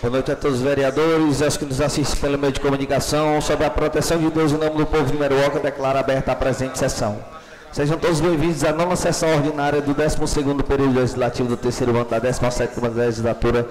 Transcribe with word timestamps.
Boa 0.00 0.12
noite 0.12 0.30
a 0.30 0.36
todos 0.36 0.58
os 0.58 0.62
vereadores 0.62 1.42
aos 1.42 1.56
que 1.56 1.64
nos 1.64 1.80
assistem 1.80 2.20
pelo 2.20 2.38
meio 2.38 2.52
de 2.52 2.60
comunicação. 2.60 3.40
Sobre 3.40 3.66
a 3.66 3.70
proteção 3.70 4.16
de 4.16 4.30
Deus 4.30 4.52
em 4.52 4.56
nome 4.56 4.76
do 4.76 4.86
povo 4.86 5.06
de 5.06 5.18
Meruoca, 5.18 5.58
declaro 5.58 5.98
aberta 5.98 6.30
a 6.30 6.36
presente 6.36 6.78
sessão. 6.78 7.18
Sejam 7.72 7.98
todos 7.98 8.20
bem-vindos 8.20 8.62
à 8.62 8.72
nova 8.72 8.94
sessão 8.94 9.28
ordinária 9.28 9.80
do 9.80 9.92
12º 9.92 10.62
período 10.62 10.94
legislativo 10.94 11.48
do 11.48 11.56
terceiro 11.56 11.96
ano 11.96 12.04
da 12.04 12.20
17ª 12.20 12.94
legislatura 12.94 13.66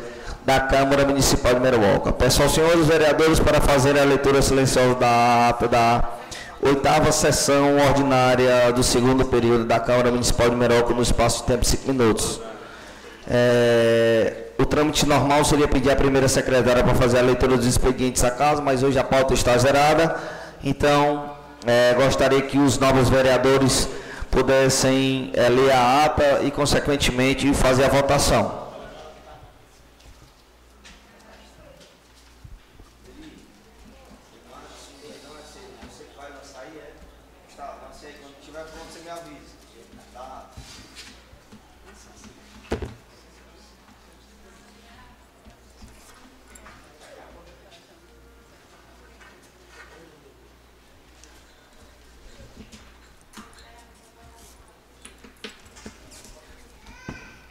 da 0.46 0.60
Câmara 0.60 1.06
Municipal 1.06 1.54
de 1.54 1.62
Meruoca. 1.62 2.12
Peço 2.12 2.44
aos 2.44 2.54
senhores 2.54 2.86
vereadores 2.88 3.40
para 3.40 3.62
fazerem 3.62 4.02
a 4.02 4.06
leitura 4.06 4.42
silenciosa 4.42 4.96
da 4.96 5.48
ata 5.48 5.68
da 5.70 6.10
oitava 6.62 7.10
sessão 7.14 7.78
ordinária 7.78 8.74
do 8.74 8.84
segundo 8.84 9.24
período 9.24 9.64
da 9.64 9.80
Câmara 9.80 10.12
Municipal 10.12 10.50
de 10.50 10.58
Meruoca 10.58 10.94
no 10.94 11.02
espaço 11.02 11.44
de 11.44 11.44
tempo 11.46 11.62
de 11.62 11.70
cinco 11.70 11.88
minutos. 11.88 12.42
É, 13.30 14.47
o 14.58 14.66
trâmite 14.66 15.08
normal 15.08 15.46
seria 15.46 15.68
pedir 15.68 15.92
a 15.92 15.96
primeira 15.96 16.28
secretária 16.28 16.84
para 16.84 16.96
fazer 16.96 17.20
a 17.20 17.22
leitura 17.22 17.58
dos 17.58 17.66
expedientes 17.66 18.24
a 18.24 18.32
casa, 18.32 18.62
mas 18.62 18.84
hoje 18.84 18.98
a 18.98 19.04
pauta 19.04 19.34
está 19.34 19.58
zerada, 19.58 20.16
então 20.64 21.32
é, 21.66 21.94
gostaria 21.94 22.42
que 22.42 22.58
os 22.58 22.80
novos 22.80 23.10
vereadores 23.10 23.88
pudessem 24.32 25.32
é, 25.34 25.48
ler 25.50 25.72
a 25.72 26.06
ata 26.06 26.42
e, 26.44 26.52
consequentemente, 26.52 27.54
fazer 27.54 27.86
a 27.86 27.90
votação. 27.90 28.67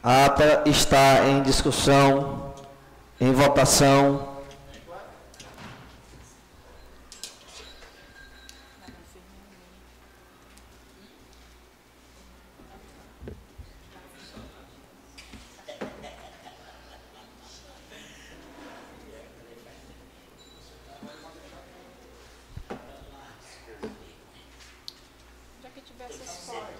A 0.09 0.27
ata 0.27 0.62
está 0.67 1.27
em 1.27 1.43
discussão, 1.43 2.55
em 3.21 3.33
votação. 3.33 4.37
Já 25.61 25.69
que 25.75 25.81
tivesse 25.81 26.23
as 26.23 26.47
fotos. 26.47 26.76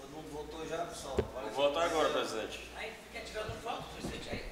Todo 0.00 0.10
mundo 0.10 0.30
votou 0.32 0.66
já, 0.66 0.86
pessoal? 0.86 1.16
Vou 1.16 1.52
votar 1.52 1.84
agora, 1.84 2.08
presidente. 2.10 2.70
Aí 2.76 2.92
fica 3.12 3.24
tirando 3.24 3.62
foto, 3.62 3.84
presidente, 3.94 4.30
aí. 4.30 4.48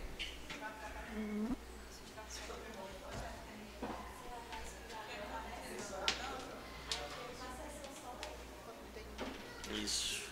Isso. 9.73 10.25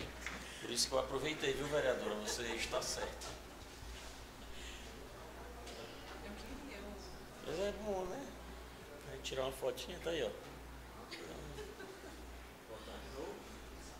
Por 0.61 0.71
isso 0.71 0.89
que 0.89 0.94
eu 0.94 0.99
aproveitei, 0.99 1.55
viu, 1.55 1.67
vereadora? 1.67 2.15
Você 2.17 2.43
está 2.43 2.83
certa. 2.83 3.27
Mas 7.47 7.59
é 7.59 7.73
bom, 7.85 8.05
né? 8.05 8.27
Aí 9.13 9.19
tirar 9.23 9.43
uma 9.43 9.53
fotinha, 9.65 9.97
tá 10.05 10.11
aí, 10.11 10.23
ó. 10.23 10.29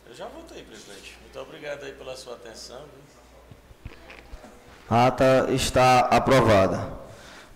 Eu 0.07 0.15
já 0.15 0.29
votei, 0.29 0.63
presidente. 0.63 1.17
Muito 1.23 1.41
obrigado 1.41 1.85
aí 1.85 1.93
pela 1.93 2.15
sua 2.17 2.35
atenção. 2.35 2.83
A 4.91 5.07
ata 5.07 5.47
está 5.51 6.01
aprovada. 6.01 6.93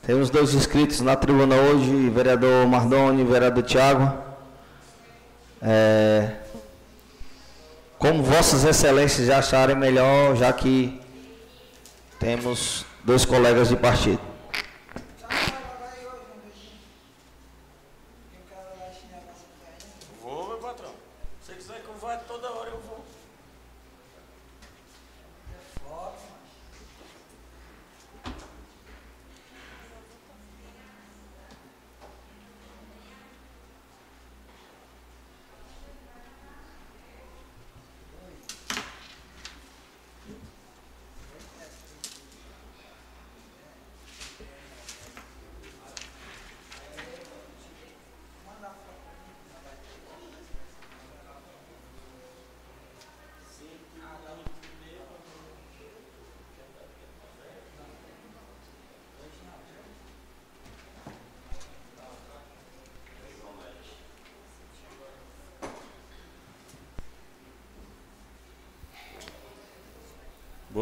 Temos 0.00 0.30
dois 0.30 0.54
inscritos 0.54 1.02
na 1.02 1.16
tribuna 1.16 1.54
hoje, 1.54 2.08
vereador 2.08 2.66
Mardoni 2.66 3.20
e 3.20 3.24
vereador 3.26 3.62
Tiago. 3.62 4.24
É, 5.60 6.38
como 7.98 8.22
vossas 8.22 8.64
excelências 8.64 9.26
já 9.26 9.38
acharem 9.38 9.76
melhor, 9.76 10.34
já 10.34 10.50
que 10.50 10.98
temos 12.18 12.86
dois 13.04 13.26
colegas 13.26 13.68
de 13.68 13.76
partido. 13.76 14.22
Vou, 20.22 20.48
meu 20.48 20.58
patrão. 20.58 20.92
Se 21.42 21.52
você 21.52 21.54
quiser 21.54 21.80
que 21.82 21.88
eu 21.88 21.96
vá 21.96 22.16
toda 22.16 22.50
hora, 22.50 22.70
eu 22.70 22.80
vou. 22.80 23.04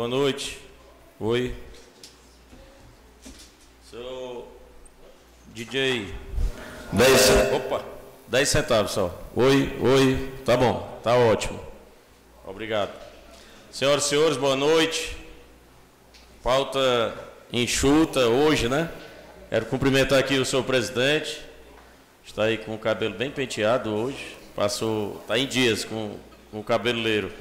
Boa 0.06 0.18
noite. 0.18 0.60
Oi. 1.18 1.52
Sou 3.90 4.56
DJ. 5.52 6.14
10. 6.92 7.30
Opa, 7.54 7.84
10 8.28 8.48
centavos 8.48 8.92
só. 8.92 9.12
Oi, 9.34 9.76
oi. 9.80 10.32
Tá 10.44 10.56
bom, 10.56 11.00
tá 11.02 11.16
ótimo. 11.16 11.58
Obrigado. 12.46 12.92
Senhoras 13.72 14.06
e 14.06 14.10
senhores, 14.10 14.36
boa 14.36 14.54
noite. 14.54 15.16
Pauta 16.40 17.12
enxuta 17.52 18.28
hoje, 18.28 18.68
né? 18.68 18.88
Quero 19.50 19.66
cumprimentar 19.66 20.20
aqui 20.20 20.38
o 20.38 20.44
senhor 20.44 20.62
presidente. 20.62 21.44
Está 22.24 22.44
aí 22.44 22.58
com 22.58 22.76
o 22.76 22.78
cabelo 22.78 23.16
bem 23.16 23.32
penteado 23.32 23.92
hoje. 23.92 24.36
Passou, 24.54 25.20
tá 25.26 25.36
em 25.36 25.48
dias 25.48 25.84
com, 25.84 26.16
com 26.52 26.60
o 26.60 26.64
cabeleireiro. 26.64 27.32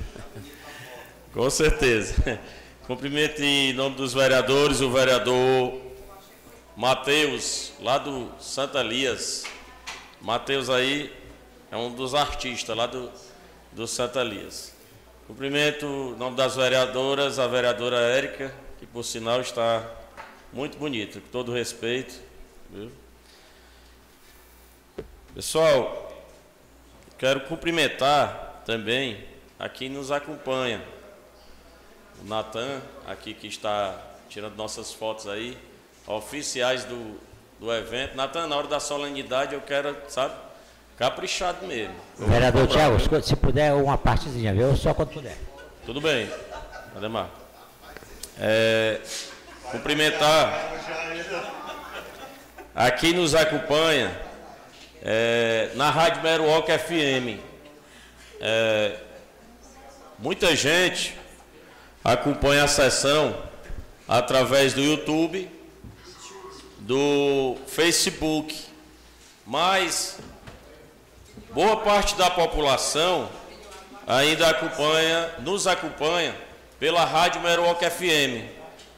Com 1.36 1.50
certeza. 1.50 2.40
Cumprimento 2.88 3.44
em 3.44 3.74
nome 3.74 3.98
dos 3.98 4.14
vereadores, 4.14 4.80
o 4.80 4.90
vereador 4.90 5.82
Matheus, 6.78 7.74
lá 7.82 7.98
do 7.98 8.32
Santa 8.40 8.80
Elias. 8.80 9.44
Matheus 10.22 10.70
aí 10.70 11.14
é 11.70 11.76
um 11.76 11.94
dos 11.94 12.16
artistas 12.16 12.74
lá 12.74 12.86
do, 12.86 13.12
do 13.74 13.86
Santa 13.86 14.22
Elias. 14.22 14.74
Cumprimento 15.28 15.86
em 15.86 16.18
nome 16.18 16.38
das 16.38 16.56
vereadoras, 16.56 17.38
a 17.38 17.48
vereadora 17.48 17.98
Érica, 17.98 18.56
que 18.80 18.86
por 18.86 19.04
sinal 19.04 19.42
está 19.42 19.86
muito 20.54 20.78
bonita, 20.78 21.20
com 21.20 21.28
todo 21.28 21.52
respeito. 21.52 22.16
viu? 22.72 22.90
Pessoal, 25.34 26.18
quero 27.18 27.42
cumprimentar 27.42 28.64
também 28.66 29.26
a 29.60 29.68
quem 29.68 29.90
nos 29.90 30.12
acompanha. 30.12 30.95
Natan, 32.26 32.82
aqui 33.08 33.34
que 33.34 33.48
está 33.48 33.96
tirando 34.28 34.56
nossas 34.56 34.92
fotos 34.92 35.28
aí, 35.28 35.58
oficiais 36.08 36.84
do, 36.84 37.20
do 37.60 37.72
evento. 37.72 38.16
Natan, 38.16 38.48
na 38.48 38.56
hora 38.56 38.68
da 38.68 38.80
solenidade 38.80 39.54
eu 39.54 39.62
quero, 39.62 39.96
sabe, 40.08 40.34
caprichado 40.98 41.66
mesmo. 41.68 41.96
Vereador 42.18 42.68
Tiago, 42.68 42.98
se 43.22 43.36
puder, 43.36 43.74
uma 43.74 43.98
partezinha, 43.98 44.54
viu? 44.54 44.76
Só 44.76 44.94
quando 44.94 45.10
puder. 45.10 45.38
Tudo 45.86 46.02
bem, 46.02 46.30
Ademar. 46.96 47.30
É, 48.40 49.00
cumprimentar 49.72 50.74
aqui 52.74 53.14
nos 53.14 53.36
acompanha 53.36 54.20
é, 55.04 55.70
na 55.76 55.92
Rádio 55.92 56.24
Meruoca 56.24 56.78
FM. 56.78 57.40
É, 58.42 58.98
muita 60.18 60.56
gente 60.56 61.16
acompanha 62.06 62.66
a 62.66 62.68
sessão 62.68 63.36
através 64.08 64.76
do 64.76 64.80
YouTube, 64.80 65.50
do 66.78 67.58
Facebook, 67.66 68.56
mas 69.44 70.20
boa 71.50 71.78
parte 71.78 72.14
da 72.14 72.30
população 72.30 73.28
ainda 74.06 74.48
acompanha, 74.48 75.32
nos 75.40 75.66
acompanha 75.66 76.36
pela 76.80 77.04
Rádio 77.04 77.42
Meruoca 77.42 77.90
FM. 77.90 78.54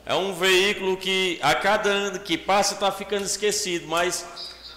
É 0.05 0.13
um 0.13 0.33
veículo 0.33 0.97
que 0.97 1.39
a 1.41 1.55
cada 1.55 1.89
ano 1.89 2.19
que 2.19 2.37
passa 2.37 2.73
está 2.73 2.91
ficando 2.91 3.23
esquecido, 3.23 3.87
mas 3.87 4.25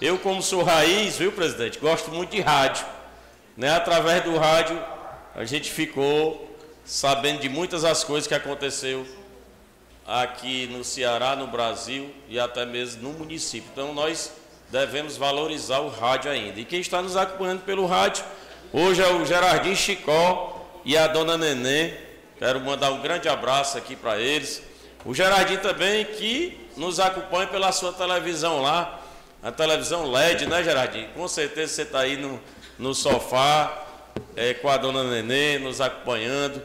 eu 0.00 0.16
como 0.20 0.40
sou 0.40 0.62
raiz, 0.62 1.16
viu 1.16 1.32
presidente, 1.32 1.80
gosto 1.80 2.12
muito 2.12 2.30
de 2.30 2.40
rádio. 2.40 2.86
Né? 3.56 3.74
Através 3.74 4.22
do 4.22 4.38
rádio 4.38 4.80
a 5.34 5.44
gente 5.44 5.68
ficou 5.68 6.49
sabendo 6.90 7.38
de 7.38 7.48
muitas 7.48 7.82
das 7.82 8.02
coisas 8.02 8.26
que 8.26 8.34
aconteceu 8.34 9.06
aqui 10.04 10.66
no 10.66 10.82
Ceará, 10.82 11.36
no 11.36 11.46
Brasil 11.46 12.12
e 12.28 12.36
até 12.36 12.66
mesmo 12.66 13.02
no 13.04 13.16
município. 13.16 13.70
Então 13.70 13.94
nós 13.94 14.32
devemos 14.70 15.16
valorizar 15.16 15.78
o 15.78 15.88
rádio 15.88 16.32
ainda. 16.32 16.58
E 16.58 16.64
quem 16.64 16.80
está 16.80 17.00
nos 17.00 17.16
acompanhando 17.16 17.60
pelo 17.60 17.86
rádio, 17.86 18.24
hoje 18.72 19.00
é 19.00 19.06
o 19.06 19.24
Gerardinho 19.24 19.76
Chicó 19.76 20.68
e 20.84 20.98
a 20.98 21.06
dona 21.06 21.38
Nenê. 21.38 21.94
Quero 22.40 22.58
mandar 22.60 22.90
um 22.90 23.00
grande 23.00 23.28
abraço 23.28 23.78
aqui 23.78 23.94
para 23.94 24.18
eles. 24.18 24.60
O 25.04 25.14
Gerardinho 25.14 25.60
também, 25.60 26.04
que 26.04 26.58
nos 26.76 26.98
acompanha 26.98 27.46
pela 27.46 27.70
sua 27.70 27.92
televisão 27.92 28.62
lá, 28.62 29.00
a 29.40 29.52
televisão 29.52 30.10
LED, 30.10 30.46
né, 30.46 30.64
Gerardinho? 30.64 31.08
Com 31.10 31.28
certeza 31.28 31.72
você 31.72 31.82
está 31.82 32.00
aí 32.00 32.16
no, 32.16 32.40
no 32.76 32.92
sofá, 32.96 33.86
é, 34.34 34.54
com 34.54 34.68
a 34.68 34.76
dona 34.76 35.04
Nenê, 35.04 35.56
nos 35.60 35.80
acompanhando 35.80 36.60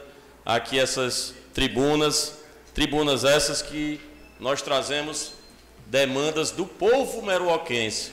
aqui 0.46 0.78
essas 0.78 1.34
tribunas 1.52 2.36
Tribunas 2.76 3.24
essas 3.24 3.62
que 3.62 3.98
nós 4.38 4.60
trazemos 4.60 5.32
demandas 5.86 6.50
do 6.50 6.66
povo 6.66 7.22
meruoquense. 7.22 8.12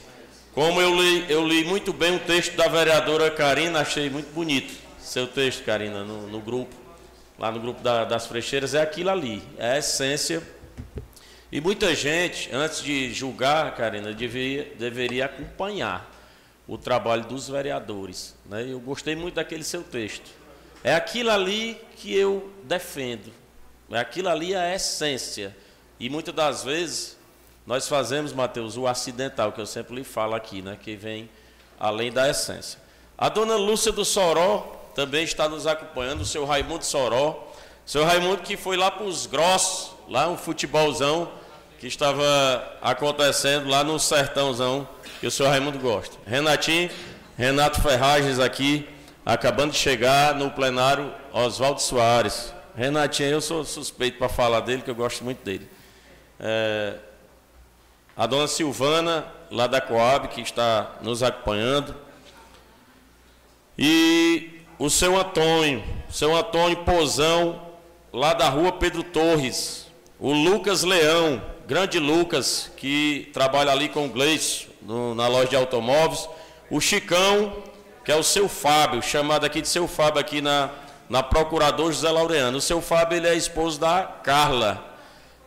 Como 0.54 0.80
eu 0.80 0.98
li, 0.98 1.26
eu 1.30 1.46
li 1.46 1.64
muito 1.64 1.92
bem 1.92 2.16
o 2.16 2.20
texto 2.20 2.56
da 2.56 2.66
vereadora 2.66 3.30
Karina, 3.30 3.80
achei 3.80 4.08
muito 4.08 4.32
bonito 4.32 4.72
seu 4.98 5.26
texto, 5.26 5.64
Karina, 5.64 6.02
no, 6.02 6.28
no 6.28 6.40
grupo, 6.40 6.74
lá 7.38 7.52
no 7.52 7.60
grupo 7.60 7.82
da, 7.82 8.06
das 8.06 8.26
frecheiras, 8.26 8.74
é 8.74 8.80
aquilo 8.80 9.10
ali, 9.10 9.42
é 9.58 9.72
a 9.72 9.78
essência. 9.78 10.42
E 11.52 11.60
muita 11.60 11.94
gente, 11.94 12.48
antes 12.50 12.82
de 12.82 13.12
julgar, 13.12 13.76
Karina, 13.76 14.14
deveria, 14.14 14.72
deveria 14.78 15.26
acompanhar 15.26 16.10
o 16.66 16.78
trabalho 16.78 17.24
dos 17.24 17.50
vereadores. 17.50 18.34
Né? 18.46 18.64
Eu 18.66 18.80
gostei 18.80 19.14
muito 19.14 19.34
daquele 19.34 19.62
seu 19.62 19.82
texto. 19.82 20.30
É 20.84 20.94
aquilo 20.94 21.30
ali 21.30 21.80
que 21.96 22.14
eu 22.14 22.52
defendo. 22.62 23.32
Aquilo 23.90 24.28
ali 24.28 24.52
é 24.52 24.58
a 24.58 24.74
essência. 24.74 25.56
E 25.98 26.10
muitas 26.10 26.34
das 26.34 26.62
vezes 26.62 27.16
nós 27.66 27.88
fazemos, 27.88 28.34
Mateus, 28.34 28.76
o 28.76 28.86
acidental, 28.86 29.50
que 29.50 29.60
eu 29.60 29.66
sempre 29.66 29.94
lhe 29.94 30.04
falo 30.04 30.34
aqui, 30.34 30.60
né? 30.60 30.76
que 30.80 30.94
vem 30.94 31.30
além 31.80 32.12
da 32.12 32.28
essência. 32.28 32.78
A 33.16 33.30
dona 33.30 33.56
Lúcia 33.56 33.90
do 33.90 34.04
Soró 34.04 34.90
também 34.94 35.24
está 35.24 35.48
nos 35.48 35.66
acompanhando, 35.66 36.20
o 36.20 36.26
seu 36.26 36.44
Raimundo 36.44 36.84
Soró. 36.84 37.50
Seu 37.86 38.04
Raimundo 38.04 38.42
que 38.42 38.56
foi 38.56 38.76
lá 38.76 38.90
para 38.90 39.04
os 39.04 39.26
grossos, 39.26 39.94
lá 40.08 40.28
um 40.28 40.36
futebolzão 40.36 41.30
que 41.78 41.86
estava 41.86 42.22
acontecendo 42.82 43.68
lá 43.68 43.82
no 43.82 43.98
sertãozão, 43.98 44.86
que 45.20 45.26
o 45.26 45.30
seu 45.30 45.46
Raimundo 45.46 45.78
gosta. 45.78 46.16
Renatinho, 46.26 46.90
Renato 47.36 47.80
Ferragens 47.80 48.38
aqui, 48.38 48.88
acabando 49.24 49.72
de 49.72 49.78
chegar 49.78 50.34
no 50.34 50.50
plenário 50.50 51.12
Oswaldo 51.32 51.80
Soares. 51.80 52.52
Renatinho, 52.76 53.30
eu 53.30 53.40
sou 53.40 53.64
suspeito 53.64 54.18
para 54.18 54.28
falar 54.28 54.60
dele, 54.60 54.82
que 54.82 54.90
eu 54.90 54.94
gosto 54.94 55.24
muito 55.24 55.42
dele. 55.44 55.68
É, 56.38 56.96
a 58.16 58.26
dona 58.26 58.46
Silvana, 58.46 59.24
lá 59.50 59.66
da 59.66 59.80
Coab, 59.80 60.28
que 60.28 60.40
está 60.40 60.96
nos 61.00 61.22
acompanhando. 61.22 61.94
E 63.78 64.60
o 64.78 64.90
seu 64.90 65.18
Antônio, 65.18 65.82
seu 66.10 66.36
Antônio 66.36 66.78
Pozão, 66.78 67.62
lá 68.12 68.34
da 68.34 68.48
rua 68.48 68.72
Pedro 68.72 69.02
Torres. 69.02 69.86
O 70.18 70.32
Lucas 70.32 70.82
Leão, 70.82 71.42
grande 71.66 71.98
Lucas, 71.98 72.70
que 72.76 73.30
trabalha 73.32 73.72
ali 73.72 73.88
com 73.88 74.06
o 74.06 74.08
Gleice, 74.08 74.68
na 75.16 75.26
loja 75.28 75.48
de 75.48 75.56
automóveis. 75.56 76.28
O 76.70 76.80
Chicão, 76.80 77.52
que 78.04 78.12
é 78.12 78.16
o 78.16 78.22
seu 78.22 78.48
Fábio, 78.48 79.00
chamado 79.02 79.46
aqui 79.46 79.62
de 79.62 79.68
seu 79.68 79.88
Fábio 79.88 80.20
aqui 80.20 80.42
na, 80.42 80.70
na 81.08 81.22
Procurador 81.22 81.90
José 81.90 82.10
Laureano. 82.10 82.58
O 82.58 82.60
seu 82.60 82.82
Fábio 82.82 83.16
ele 83.16 83.26
é 83.26 83.34
esposo 83.34 83.80
da 83.80 84.02
Carla. 84.22 84.84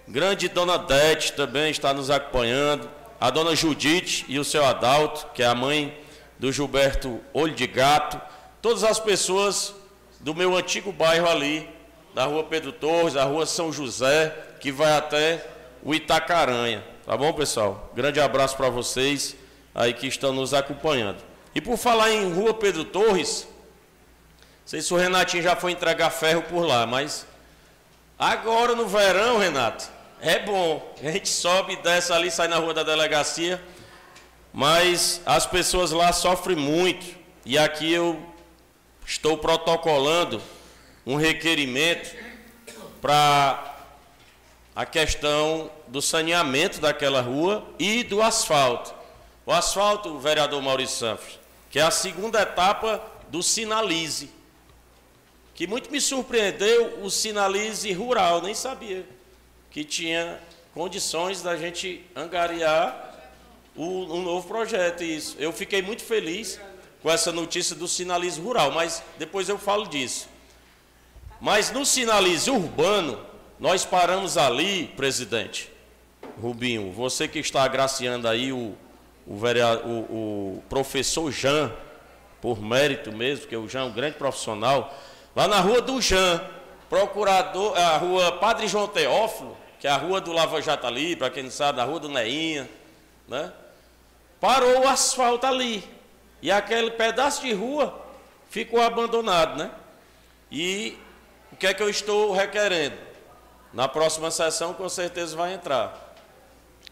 Grande 0.07 0.47
dona 0.47 0.77
Dete 0.77 1.33
também 1.33 1.69
está 1.69 1.93
nos 1.93 2.09
acompanhando. 2.09 2.89
A 3.21 3.29
dona 3.29 3.55
Judite 3.55 4.25
e 4.27 4.39
o 4.39 4.43
seu 4.43 4.65
Adalto, 4.65 5.27
que 5.33 5.43
é 5.43 5.45
a 5.45 5.53
mãe 5.53 5.95
do 6.39 6.51
Gilberto 6.51 7.19
Olho 7.33 7.53
de 7.53 7.67
Gato. 7.67 8.19
Todas 8.61 8.83
as 8.83 8.99
pessoas 8.99 9.75
do 10.19 10.33
meu 10.33 10.55
antigo 10.55 10.91
bairro 10.91 11.29
ali, 11.29 11.69
da 12.15 12.25
rua 12.25 12.43
Pedro 12.43 12.71
Torres, 12.71 13.13
da 13.13 13.23
rua 13.23 13.45
São 13.45 13.71
José, 13.71 14.35
que 14.59 14.71
vai 14.71 14.97
até 14.97 15.45
o 15.83 15.93
Itacaranha. 15.93 16.83
Tá 17.05 17.15
bom, 17.15 17.31
pessoal? 17.33 17.91
Grande 17.95 18.19
abraço 18.19 18.57
para 18.57 18.69
vocês 18.69 19.35
aí 19.75 19.93
que 19.93 20.07
estão 20.07 20.33
nos 20.33 20.53
acompanhando. 20.53 21.17
E 21.53 21.61
por 21.61 21.77
falar 21.77 22.11
em 22.11 22.33
rua 22.33 22.53
Pedro 22.53 22.85
Torres, 22.85 23.47
sei 24.65 24.81
se 24.81 24.93
o 24.93 24.97
Renatinho 24.97 25.41
já 25.41 25.55
foi 25.55 25.71
entregar 25.71 26.09
ferro 26.09 26.43
por 26.43 26.65
lá, 26.65 26.85
mas 26.85 27.25
agora 28.17 28.75
no 28.75 28.87
verão, 28.87 29.37
Renato, 29.37 29.89
é 30.21 30.39
bom. 30.39 30.95
A 31.01 31.11
gente 31.11 31.29
sobe 31.29 31.75
desce 31.77 32.11
ali, 32.11 32.29
sai 32.29 32.47
na 32.47 32.57
rua 32.57 32.73
da 32.73 32.83
delegacia, 32.83 33.61
mas 34.51 35.21
as 35.25 35.45
pessoas 35.45 35.91
lá 35.91 36.11
sofrem 36.11 36.57
muito. 36.57 37.15
E 37.45 37.57
aqui 37.57 37.91
eu 37.91 38.21
estou 39.05 39.37
protocolando 39.37 40.41
um 41.05 41.15
requerimento 41.15 42.13
para 43.01 43.77
a 44.75 44.85
questão 44.85 45.71
do 45.87 46.01
saneamento 46.01 46.81
daquela 46.81 47.21
rua 47.21 47.65
e 47.79 48.03
do 48.03 48.21
asfalto. 48.21 48.96
O 49.47 49.51
asfalto, 49.51 50.19
vereador 50.19 50.61
Maurício 50.61 50.97
Santos, 50.97 51.39
que 51.71 51.79
é 51.79 51.81
a 51.81 51.89
segunda 51.89 52.39
etapa 52.39 53.01
do 53.29 53.41
Sinalize 53.41 54.37
que 55.57 55.65
muito 55.65 55.91
me 55.91 55.99
surpreendeu 55.99 57.03
o 57.03 57.09
Sinalize 57.09 57.91
Rural, 57.91 58.43
nem 58.43 58.53
sabia 58.53 59.03
que 59.71 59.83
tinha 59.83 60.39
condições 60.71 61.41
da 61.41 61.57
gente 61.57 62.05
angariar 62.15 63.33
o, 63.75 63.83
um 63.83 64.21
novo 64.21 64.47
projeto. 64.47 65.03
Isso. 65.03 65.35
Eu 65.39 65.51
fiquei 65.51 65.81
muito 65.81 66.03
feliz 66.03 66.61
com 67.01 67.09
essa 67.09 67.31
notícia 67.31 67.75
do 67.75 67.87
Sinalize 67.87 68.39
Rural, 68.39 68.69
mas 68.69 69.01
depois 69.17 69.49
eu 69.49 69.57
falo 69.57 69.87
disso. 69.87 70.29
Mas 71.41 71.71
no 71.71 71.87
Sinalize 71.87 72.51
Urbano, 72.51 73.19
nós 73.59 73.83
paramos 73.83 74.37
ali, 74.37 74.93
presidente 74.95 75.71
Rubinho, 76.39 76.91
você 76.91 77.27
que 77.27 77.39
está 77.39 77.63
agraciando 77.63 78.27
aí 78.27 78.53
o, 78.53 78.77
o, 79.27 79.37
vereador, 79.37 79.85
o, 79.85 80.57
o 80.57 80.63
professor 80.69 81.31
Jean, 81.31 81.71
por 82.41 82.61
mérito 82.61 83.11
mesmo, 83.11 83.47
que 83.47 83.55
o 83.55 83.67
Jean 83.67 83.81
é 83.81 83.83
um 83.83 83.91
grande 83.91 84.15
profissional, 84.15 84.93
Lá 85.37 85.47
na 85.47 85.59
rua 85.59 85.83
do 85.83 86.01
Jean, 86.01 86.43
procurador, 86.89 87.77
a 87.77 87.95
rua 87.97 88.31
Padre 88.31 88.67
João 88.67 88.87
Teófilo, 88.87 89.55
que 89.79 89.85
é 89.85 89.91
a 89.91 89.95
rua 89.95 90.19
do 90.19 90.31
Lava 90.31 90.59
Jato 90.63 90.87
ali, 90.87 91.15
para 91.15 91.29
quem 91.29 91.43
não 91.43 91.51
sabe, 91.51 91.79
a 91.79 91.83
rua 91.83 91.99
do 91.99 92.09
Neinha, 92.09 92.67
né? 93.27 93.53
Parou 94.41 94.79
o 94.79 94.87
asfalto 94.87 95.45
ali. 95.45 95.87
E 96.41 96.49
aquele 96.49 96.89
pedaço 96.89 97.43
de 97.43 97.53
rua 97.53 98.03
ficou 98.49 98.81
abandonado, 98.81 99.59
né? 99.59 99.69
E 100.51 100.97
o 101.51 101.55
que 101.55 101.67
é 101.67 101.73
que 101.75 101.83
eu 101.83 101.89
estou 101.89 102.33
requerendo? 102.33 102.97
Na 103.71 103.87
próxima 103.87 104.31
sessão, 104.31 104.73
com 104.73 104.89
certeza 104.89 105.37
vai 105.37 105.53
entrar. 105.53 106.15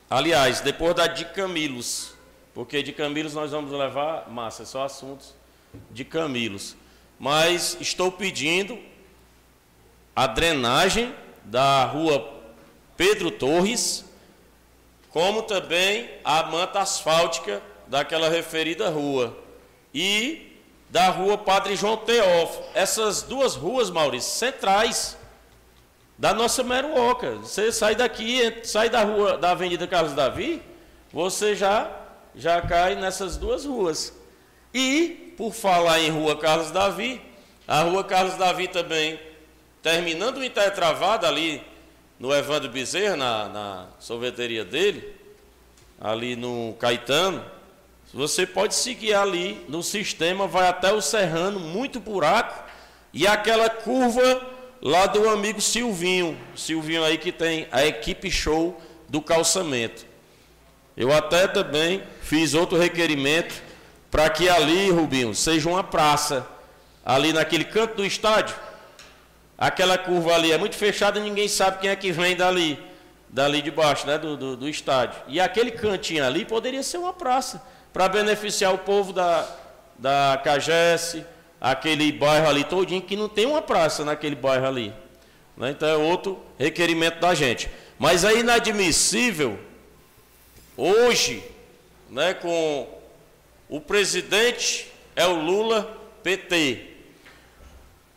Aliás, 0.07 0.61
depois 0.61 0.93
da 0.93 1.07
de 1.07 1.25
Camilos, 1.25 2.13
porque 2.55 2.81
de 2.81 2.91
Camilos 2.91 3.35
nós 3.35 3.51
vamos 3.51 3.71
levar, 3.71 4.27
massa, 4.31 4.65
só 4.65 4.83
assuntos 4.85 5.35
de 5.91 6.03
Camilos 6.03 6.75
mas 7.19 7.77
estou 7.79 8.11
pedindo 8.11 8.77
a 10.15 10.27
drenagem 10.27 11.13
da 11.43 11.85
rua 11.85 12.33
Pedro 12.97 13.31
Torres, 13.31 14.05
como 15.09 15.43
também 15.43 16.09
a 16.23 16.43
manta 16.43 16.79
asfáltica 16.79 17.61
daquela 17.87 18.29
referida 18.29 18.89
rua. 18.89 19.35
e 19.93 20.51
da 20.89 21.09
rua 21.09 21.37
Padre 21.37 21.75
João 21.75 21.97
Teófilo. 21.97 22.65
Essas 22.73 23.23
duas 23.23 23.55
ruas, 23.55 23.89
Maurício, 23.89 24.31
centrais 24.31 25.17
da 26.17 26.33
nossa 26.33 26.63
Meruoca. 26.63 27.35
Você 27.37 27.71
sai 27.71 27.95
daqui, 27.95 28.59
sai 28.63 28.89
da 28.89 29.03
rua 29.03 29.37
da 29.37 29.51
Avenida 29.51 29.87
Carlos 29.87 30.13
Davi, 30.13 30.61
você 31.11 31.55
já 31.55 31.89
já 32.35 32.61
cai 32.61 32.95
nessas 32.95 33.37
duas 33.37 33.65
ruas. 33.65 34.13
E 34.73 35.33
por 35.37 35.53
falar 35.53 35.99
em 35.99 36.09
Rua 36.09 36.37
Carlos 36.37 36.71
Davi, 36.71 37.21
a 37.67 37.81
Rua 37.81 38.03
Carlos 38.03 38.35
Davi 38.35 38.67
também 38.67 39.19
terminando 39.81 40.37
o 40.37 40.43
intertravado 40.43 41.25
ali 41.25 41.61
no 42.19 42.33
Evandro 42.33 42.69
Bezerra, 42.69 43.15
na, 43.15 43.49
na 43.49 43.87
sorveteria 43.99 44.65
dele, 44.65 45.15
ali 45.99 46.35
no 46.35 46.75
Caetano, 46.79 47.43
você 48.13 48.45
pode 48.45 48.75
seguir 48.75 49.13
ali 49.13 49.65
no 49.67 49.83
sistema, 49.83 50.47
vai 50.47 50.67
até 50.67 50.91
o 50.93 51.01
Serrano, 51.01 51.59
muito 51.59 51.99
buraco, 51.99 52.63
e 53.13 53.27
aquela 53.27 53.69
curva 53.69 54.41
lá 54.81 55.05
do 55.05 55.29
amigo 55.29 55.59
Silvinho, 55.59 56.37
Silvinho 56.55 57.03
aí 57.03 57.17
que 57.17 57.31
tem 57.31 57.67
a 57.71 57.85
equipe 57.85 58.31
show 58.31 58.79
do 59.09 59.21
calçamento. 59.21 60.05
Eu 60.97 61.11
até 61.13 61.47
também 61.47 62.03
fiz 62.21 62.53
outro 62.53 62.77
requerimento 62.77 63.61
para 64.09 64.29
que 64.29 64.47
ali, 64.47 64.89
Rubinho, 64.91 65.35
seja 65.35 65.67
uma 65.69 65.83
praça, 65.83 66.47
ali 67.05 67.33
naquele 67.33 67.65
canto 67.65 67.95
do 67.95 68.05
estádio. 68.05 68.55
Aquela 69.57 69.97
curva 69.97 70.33
ali 70.33 70.51
é 70.51 70.57
muito 70.57 70.75
fechada 70.75 71.19
ninguém 71.19 71.47
sabe 71.47 71.79
quem 71.79 71.89
é 71.89 71.95
que 71.95 72.11
vem 72.11 72.35
dali, 72.35 72.79
dali 73.29 73.61
de 73.61 73.71
baixo, 73.71 74.07
né, 74.07 74.17
do, 74.17 74.35
do, 74.35 74.57
do 74.57 74.69
estádio. 74.69 75.21
E 75.27 75.39
aquele 75.39 75.71
cantinho 75.71 76.25
ali 76.25 76.43
poderia 76.43 76.83
ser 76.83 76.97
uma 76.97 77.13
praça 77.13 77.61
para 77.93 78.09
beneficiar 78.09 78.73
o 78.73 78.77
povo 78.77 79.13
da, 79.13 79.47
da 79.97 80.39
Cagesse, 80.43 81.25
aquele 81.59 82.11
bairro 82.11 82.49
ali 82.49 82.63
todinho, 82.63 83.01
que 83.01 83.15
não 83.15 83.29
tem 83.29 83.45
uma 83.45 83.61
praça 83.61 84.03
naquele 84.03 84.35
bairro 84.35 84.67
ali. 84.67 84.93
Né? 85.55 85.71
Então 85.71 85.87
é 85.87 85.95
outro 85.95 86.41
requerimento 86.59 87.19
da 87.19 87.33
gente. 87.33 87.69
Mas 87.97 88.23
é 88.25 88.37
inadmissível, 88.37 89.57
hoje, 90.77 91.43
né, 92.09 92.33
com 92.33 92.87
o 93.69 93.81
presidente 93.81 94.91
é 95.15 95.25
o 95.25 95.35
Lula, 95.35 95.97
PT. 96.21 96.93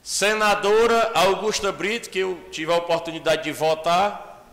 Senadora 0.03 1.13
Augusta 1.15 1.71
Brito, 1.71 2.11
que 2.11 2.21
eu 2.21 2.39
tive 2.51 2.73
a 2.73 2.77
oportunidade 2.77 3.45
de 3.45 3.53
votar, 3.53 4.45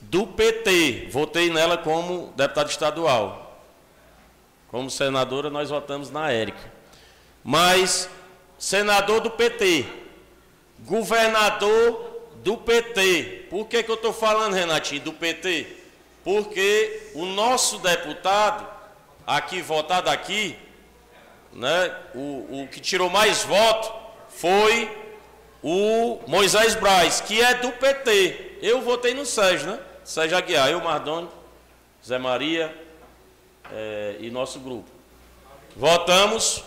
do 0.00 0.26
PT. 0.26 1.08
Votei 1.10 1.50
nela 1.50 1.76
como 1.78 2.32
deputada 2.36 2.70
estadual. 2.70 3.62
Como 4.70 4.90
senadora, 4.90 5.50
nós 5.50 5.70
votamos 5.70 6.10
na 6.10 6.30
Érica. 6.30 6.72
Mas, 7.42 8.08
senador 8.58 9.20
do 9.20 9.30
PT, 9.30 9.86
governador 10.80 12.22
do 12.36 12.56
PT. 12.56 13.46
Por 13.50 13.66
que, 13.66 13.82
que 13.82 13.90
eu 13.90 13.94
estou 13.94 14.12
falando, 14.12 14.54
Renatinho, 14.54 15.02
do 15.02 15.12
PT? 15.12 15.77
Porque 16.28 17.08
o 17.14 17.24
nosso 17.24 17.78
deputado, 17.78 18.66
aqui 19.26 19.62
votado 19.62 20.10
aqui, 20.10 20.58
né, 21.54 21.90
o, 22.14 22.64
o 22.64 22.68
que 22.70 22.80
tirou 22.80 23.08
mais 23.08 23.44
voto 23.44 23.90
foi 24.28 24.94
o 25.62 26.20
Moisés 26.26 26.74
Braz, 26.74 27.22
que 27.22 27.40
é 27.40 27.54
do 27.54 27.72
PT. 27.72 28.58
Eu 28.60 28.82
votei 28.82 29.14
no 29.14 29.24
Sérgio, 29.24 29.70
né? 29.70 29.80
Sérgio 30.04 30.36
Aguiar, 30.36 30.68
eu, 30.68 30.82
Mardoni, 30.82 31.30
Zé 32.06 32.18
Maria, 32.18 32.76
é, 33.72 34.16
e 34.20 34.30
nosso 34.30 34.60
grupo. 34.60 34.90
Votamos 35.74 36.62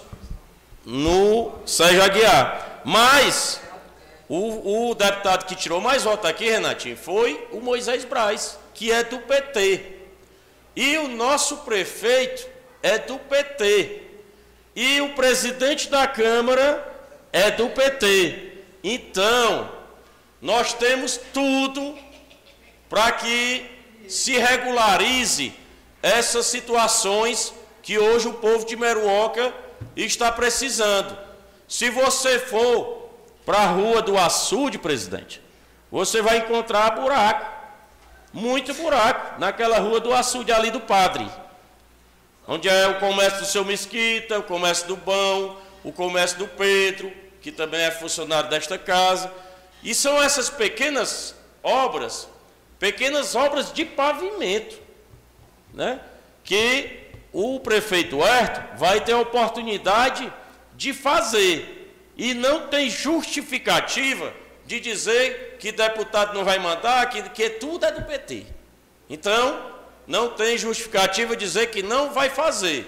no 0.84 1.54
Sérgio 1.68 2.02
Aguiar. 2.02 2.82
Mas 2.84 3.62
o, 4.28 4.90
o, 4.90 4.96
deputado 4.96 5.46
que 5.46 5.56
tirou 5.56 5.80
mais 5.80 6.04
votos 6.04 6.28
aqui, 6.28 6.50
Renatinho, 6.50 6.98
foi 6.98 7.48
o 7.52 7.62
Moisés 7.62 8.04
Braz, 8.04 8.58
que 8.82 8.92
é 8.92 9.04
do 9.04 9.20
PT. 9.20 9.80
E 10.76 10.98
o 10.98 11.08
nosso 11.08 11.58
prefeito 11.58 12.50
é 12.82 12.98
do 12.98 13.20
PT. 13.20 14.02
E 14.76 15.00
o 15.02 15.10
presidente 15.10 15.88
da 15.88 16.08
Câmara 16.08 16.92
é 17.32 17.52
do 17.52 17.70
PT. 17.70 18.54
Então, 18.84 19.72
nós 20.42 20.74
temos 20.74 21.20
tudo 21.32 21.96
para 22.90 23.12
que 23.12 23.70
se 24.08 24.36
regularize 24.40 25.54
essas 26.02 26.48
situações 26.48 27.54
que 27.84 28.00
hoje 28.00 28.30
o 28.30 28.34
povo 28.34 28.66
de 28.66 28.76
Meruoca 28.76 29.54
está 29.96 30.32
precisando. 30.32 31.16
Se 31.68 31.92
você 31.92 32.40
for 32.40 33.12
para 33.46 33.60
a 33.60 33.68
rua 33.68 34.02
do 34.02 34.18
açude, 34.18 34.80
presidente, 34.80 35.40
você 35.92 36.20
vai 36.24 36.40
encontrar 36.40 37.00
buraco, 37.00 37.61
muito 38.34 38.74
buraco, 38.74 39.40
naquela 39.40 39.80
rua 39.80 40.00
do 40.00 40.14
açude 40.14 40.52
ali 40.52 40.72
do 40.72 40.80
padre, 40.80 41.28
onde 42.48 42.70
é 42.70 42.88
o 42.88 43.00
comércio 43.00 43.40
do 43.40 43.46
seu 43.46 43.66
Mesquita, 43.66 44.40
o 44.40 44.44
comércio 44.44 44.88
do 44.88 44.96
Bão, 44.96 45.58
o 45.84 45.92
comércio 45.92 46.38
do 46.38 46.48
Pedro, 46.48 47.12
que 47.42 47.52
também 47.52 47.82
é 47.82 47.92
funcionário 47.92 48.50
desta 48.50 48.78
casa. 48.78 49.32
E 49.84 49.96
são 49.96 50.22
essas 50.22 50.50
pequenas 50.50 51.36
obras, 51.64 52.28
pequenas 52.80 53.36
obras 53.36 53.74
de 53.74 53.84
pavimento 53.84 54.80
né, 55.74 56.00
que 56.44 57.00
o 57.32 57.60
prefeito 57.60 58.22
Herto 58.22 58.78
vai 58.78 59.02
ter 59.02 59.14
a 59.14 59.20
oportunidade 59.20 60.32
de 60.76 60.94
fazer. 60.94 61.94
E 62.18 62.34
não 62.34 62.68
tem 62.68 62.90
justificativa 62.90 64.34
de 64.72 64.80
dizer 64.80 65.58
que 65.60 65.70
deputado 65.72 66.34
não 66.34 66.46
vai 66.46 66.58
mandar, 66.58 67.10
que, 67.10 67.22
que 67.32 67.50
tudo 67.50 67.86
é 67.86 67.92
do 67.92 68.04
PT. 68.04 68.46
Então, 69.10 69.74
não 70.08 70.30
tem 70.30 70.58
justificativa 70.58 71.36
dizer 71.36 71.68
que 71.68 71.84
não 71.84 72.14
vai 72.14 72.30
fazer. 72.30 72.88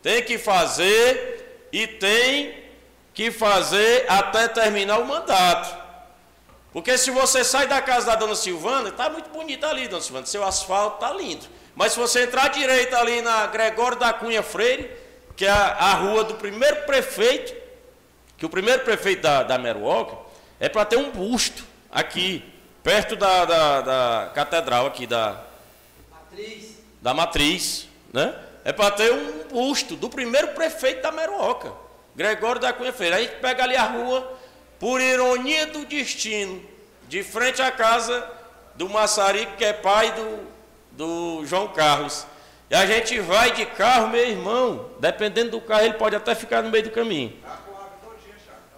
Tem 0.00 0.22
que 0.22 0.38
fazer 0.38 1.66
e 1.72 1.86
tem 1.86 2.54
que 3.12 3.32
fazer 3.32 4.04
até 4.08 4.46
terminar 4.46 5.00
o 5.00 5.04
mandato. 5.04 5.80
Porque 6.72 6.96
se 6.96 7.10
você 7.10 7.42
sai 7.42 7.66
da 7.66 7.82
casa 7.82 8.06
da 8.06 8.14
dona 8.14 8.36
Silvana, 8.36 8.90
está 8.90 9.10
muito 9.10 9.30
bonita 9.30 9.66
ali, 9.66 9.88
dona 9.88 10.00
Silvana, 10.00 10.26
seu 10.26 10.44
asfalto 10.44 11.04
está 11.04 11.12
lindo. 11.12 11.44
Mas 11.74 11.92
se 11.92 11.98
você 11.98 12.22
entrar 12.22 12.44
à 12.44 12.48
direita 12.48 12.96
ali 12.96 13.20
na 13.20 13.48
Gregório 13.48 13.98
da 13.98 14.12
Cunha 14.12 14.44
Freire, 14.44 14.88
que 15.36 15.44
é 15.44 15.50
a, 15.50 15.72
a 15.72 15.94
rua 15.94 16.22
do 16.22 16.34
primeiro 16.34 16.82
prefeito, 16.82 17.52
que 18.38 18.46
o 18.46 18.48
primeiro 18.48 18.84
prefeito 18.84 19.22
da, 19.22 19.42
da 19.42 19.58
Meruoca, 19.58 20.29
é 20.60 20.68
para 20.68 20.84
ter 20.84 20.96
um 20.96 21.10
busto 21.10 21.64
aqui, 21.90 22.44
perto 22.82 23.16
da, 23.16 23.44
da, 23.44 23.80
da 23.80 24.30
catedral 24.34 24.86
aqui, 24.86 25.06
da 25.06 25.42
matriz. 26.10 26.78
da 27.00 27.14
matriz, 27.14 27.88
né? 28.12 28.34
É 28.62 28.72
para 28.72 28.90
ter 28.90 29.12
um 29.12 29.48
busto 29.48 29.96
do 29.96 30.08
primeiro 30.08 30.48
prefeito 30.48 31.02
da 31.02 31.10
Meruoca, 31.10 31.72
Gregório 32.14 32.60
da 32.60 32.72
Cunha 32.72 32.92
Freire. 32.92 33.16
Aí 33.16 33.24
a 33.24 33.26
gente 33.26 33.40
pega 33.40 33.64
ali 33.64 33.74
a 33.74 33.84
rua, 33.84 34.38
por 34.78 35.00
ironia 35.00 35.66
do 35.66 35.84
destino, 35.86 36.62
de 37.08 37.22
frente 37.22 37.60
à 37.60 37.72
casa 37.72 38.30
do 38.76 38.88
Massarico, 38.88 39.56
que 39.56 39.64
é 39.64 39.72
pai 39.72 40.12
do 40.12 40.50
do 41.00 41.46
João 41.46 41.68
Carlos. 41.68 42.26
E 42.68 42.74
a 42.74 42.84
gente 42.86 43.18
vai 43.20 43.52
de 43.52 43.64
carro, 43.64 44.08
meu 44.08 44.28
irmão, 44.28 44.90
dependendo 45.00 45.52
do 45.52 45.60
carro, 45.60 45.84
ele 45.84 45.94
pode 45.94 46.14
até 46.14 46.34
ficar 46.34 46.62
no 46.62 46.70
meio 46.70 46.84
do 46.84 46.90
caminho. 46.90 47.32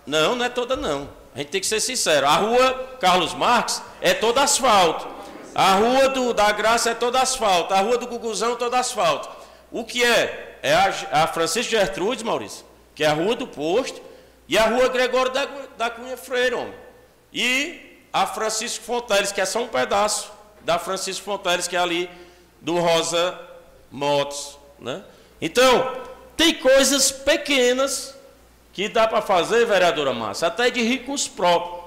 Não, 0.06 0.36
não 0.36 0.44
é 0.44 0.48
toda 0.48 0.76
não. 0.76 1.08
A 1.34 1.38
gente 1.38 1.48
tem 1.48 1.60
que 1.60 1.66
ser 1.66 1.80
sincero. 1.80 2.26
A 2.26 2.36
rua 2.36 2.96
Carlos 3.00 3.34
Marques 3.34 3.82
é 4.00 4.12
toda 4.12 4.42
asfalto. 4.42 5.08
A 5.54 5.74
rua 5.74 6.08
do, 6.08 6.32
da 6.32 6.50
Graça 6.52 6.90
é 6.90 6.94
toda 6.94 7.20
asfalto. 7.20 7.72
A 7.72 7.80
rua 7.80 7.98
do 7.98 8.06
Guguzão 8.06 8.52
é 8.52 8.56
toda 8.56 8.78
asfalto. 8.78 9.28
O 9.70 9.84
que 9.84 10.04
é? 10.04 10.58
É 10.62 10.74
a, 10.74 11.22
a 11.24 11.26
Francisco 11.26 11.70
Gertrudes, 11.70 12.22
Maurício, 12.22 12.64
que 12.94 13.02
é 13.02 13.06
a 13.06 13.14
rua 13.14 13.34
do 13.34 13.46
posto, 13.46 14.00
e 14.48 14.56
a 14.56 14.66
rua 14.66 14.88
Gregório 14.88 15.32
da, 15.32 15.48
da 15.76 15.90
Cunha 15.90 16.16
Freire, 16.16 16.54
homem. 16.54 16.74
E 17.32 17.98
a 18.12 18.26
Francisco 18.26 18.84
Fonteles, 18.84 19.32
que 19.32 19.40
é 19.40 19.46
só 19.46 19.60
um 19.60 19.68
pedaço 19.68 20.30
da 20.60 20.78
Francisco 20.78 21.24
Fonteles, 21.24 21.66
que 21.66 21.74
é 21.74 21.78
ali 21.78 22.08
do 22.60 22.78
Rosa 22.78 23.38
Motos. 23.90 24.58
Né? 24.78 25.02
Então, 25.40 25.96
tem 26.36 26.54
coisas 26.54 27.10
pequenas 27.10 28.11
que 28.72 28.88
dá 28.88 29.06
para 29.06 29.20
fazer, 29.20 29.66
vereadora 29.66 30.12
Massa, 30.12 30.46
até 30.46 30.70
de 30.70 30.80
ricos 30.82 31.28
próprios. 31.28 31.82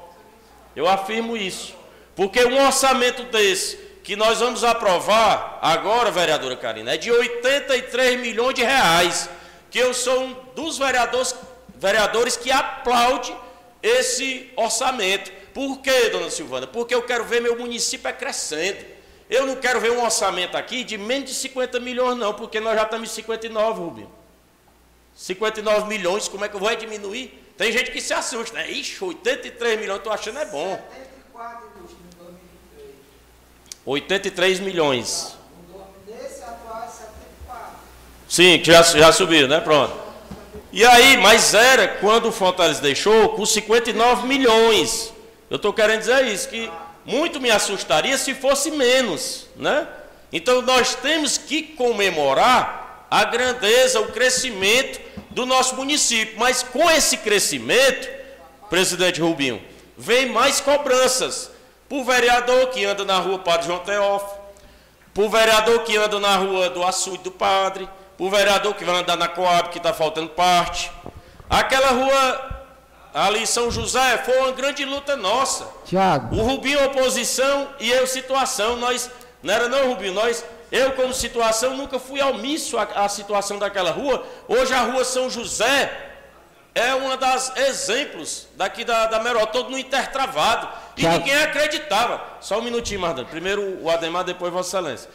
Eu 0.75 0.87
afirmo 0.87 1.35
isso. 1.35 1.75
Porque 2.15 2.45
um 2.45 2.63
orçamento 2.63 3.23
desse, 3.23 3.77
que 4.03 4.15
nós 4.15 4.39
vamos 4.39 4.63
aprovar 4.63 5.59
agora, 5.61 6.11
vereadora 6.11 6.55
Karina, 6.55 6.93
é 6.93 6.97
de 6.97 7.11
83 7.11 8.19
milhões 8.19 8.53
de 8.53 8.63
reais. 8.63 9.29
Que 9.71 9.79
eu 9.79 9.93
sou 9.93 10.23
um 10.23 10.35
dos 10.55 10.77
vereadores, 10.77 11.35
vereadores 11.75 12.37
que 12.37 12.51
aplaude 12.51 13.35
esse 13.81 14.51
orçamento. 14.55 15.31
Por 15.53 15.79
quê, 15.79 16.09
dona 16.09 16.29
Silvana? 16.29 16.67
Porque 16.67 16.93
eu 16.93 17.01
quero 17.01 17.25
ver 17.25 17.41
meu 17.41 17.57
município 17.57 18.13
crescendo. 18.13 18.85
Eu 19.29 19.47
não 19.47 19.55
quero 19.55 19.79
ver 19.81 19.91
um 19.91 20.03
orçamento 20.03 20.55
aqui 20.55 20.83
de 20.83 20.97
menos 20.97 21.29
de 21.29 21.35
50 21.35 21.79
milhões, 21.79 22.15
não, 22.15 22.33
porque 22.33 22.59
nós 22.59 22.75
já 22.75 22.83
estamos 22.83 23.09
em 23.09 23.13
59, 23.13 23.79
Rubinho. 23.79 24.24
59 25.15 25.87
milhões, 25.87 26.27
como 26.27 26.43
é 26.43 26.49
que 26.49 26.55
eu 26.55 26.59
vou 26.59 26.75
diminuir? 26.75 27.41
Tem 27.57 27.71
gente 27.71 27.89
que 27.89 28.01
se 28.01 28.13
assusta, 28.13 28.57
né? 28.57 28.69
Ixi, 28.69 29.01
83 29.01 29.79
milhões, 29.79 30.03
tô 30.03 30.11
achando 30.11 30.39
é 30.39 30.45
bom. 30.45 30.79
83 33.85 34.59
milhões. 34.59 35.37
Sim, 38.27 38.59
que 38.59 38.71
já, 38.71 38.81
já 38.81 39.11
subiu, 39.13 39.47
né? 39.47 39.61
Pronto. 39.61 39.95
E 40.73 40.83
aí, 40.83 41.15
mas 41.15 41.53
era 41.53 41.87
quando 41.87 42.27
o 42.27 42.31
Fortaleza 42.31 42.81
deixou 42.81 43.29
com 43.29 43.45
59 43.45 44.27
milhões. 44.27 45.13
Eu 45.49 45.55
estou 45.55 45.71
querendo 45.71 45.99
dizer 45.99 46.25
isso, 46.25 46.49
que 46.49 46.69
muito 47.05 47.39
me 47.39 47.49
assustaria 47.49 48.17
se 48.17 48.33
fosse 48.33 48.71
menos, 48.71 49.47
né? 49.55 49.87
Então 50.33 50.61
nós 50.61 50.95
temos 50.95 51.37
que 51.37 51.61
comemorar 51.61 52.84
a 53.09 53.23
grandeza, 53.23 54.01
o 54.01 54.11
crescimento 54.11 54.99
do 55.29 55.45
nosso 55.45 55.75
município. 55.75 56.35
Mas 56.37 56.63
com 56.63 56.89
esse 56.89 57.17
crescimento, 57.17 58.07
presidente 58.69 59.21
Rubinho, 59.21 59.61
vem 59.97 60.27
mais 60.27 60.59
cobranças. 60.59 61.51
Por 61.87 62.03
vereador 62.03 62.67
que 62.69 62.83
anda 62.83 63.05
na 63.05 63.19
rua 63.19 63.37
Padre 63.37 63.67
João 63.67 63.79
Teófilo, 63.79 64.41
por 65.13 65.29
vereador 65.29 65.83
que 65.83 65.95
anda 65.95 66.19
na 66.19 66.35
rua 66.35 66.69
do 66.69 66.83
Açude 66.83 67.23
do 67.23 67.31
Padre, 67.31 67.87
por 68.17 68.29
vereador 68.31 68.73
que 68.73 68.83
vai 68.83 68.95
andar 68.95 69.15
na 69.15 69.27
Coab, 69.27 69.69
que 69.69 69.77
está 69.77 69.93
faltando 69.93 70.29
parte. 70.29 70.91
Aquela 71.49 71.91
rua 71.91 72.55
ali 73.13 73.43
em 73.43 73.45
São 73.45 73.71
José 73.71 74.17
foi 74.25 74.37
uma 74.39 74.51
grande 74.51 74.83
luta 74.83 75.15
nossa. 75.15 75.67
Tiago. 75.85 76.35
O 76.35 76.41
Rubinho 76.41 76.83
oposição 76.85 77.69
e 77.79 77.89
eu 77.89 78.05
situação. 78.07 78.75
Nós, 78.77 79.09
não 79.41 79.53
era 79.53 79.69
não, 79.69 79.89
Rubinho, 79.89 80.13
nós, 80.13 80.43
eu 80.71 80.93
como 80.93 81.13
situação, 81.13 81.75
nunca 81.75 81.99
fui 81.99 82.21
omisso 82.21 82.77
à, 82.77 82.83
à 82.83 83.09
situação 83.09 83.57
daquela 83.59 83.91
rua. 83.91 84.25
Hoje 84.47 84.73
a 84.73 84.81
rua 84.81 85.05
São 85.05 85.29
José 85.29 86.13
é 86.73 86.93
uma 86.93 87.15
das 87.15 87.55
exemplos 87.55 88.49
daqui 88.55 88.83
da, 88.83 89.07
da 89.07 89.19
Meró, 89.21 89.45
todo 89.45 89.69
no 89.69 89.77
intertravado. 89.77 90.67
E 90.97 91.01
Tiago. 91.01 91.19
ninguém 91.19 91.41
acreditava. 91.41 92.21
Só 92.41 92.59
um 92.59 92.61
minutinho, 92.61 92.99
Mardano. 92.99 93.27
Primeiro 93.27 93.81
o 93.81 93.89
Ademar, 93.89 94.25
depois 94.25 94.51
Vossa 94.51 94.77
Excelência. 94.77 95.09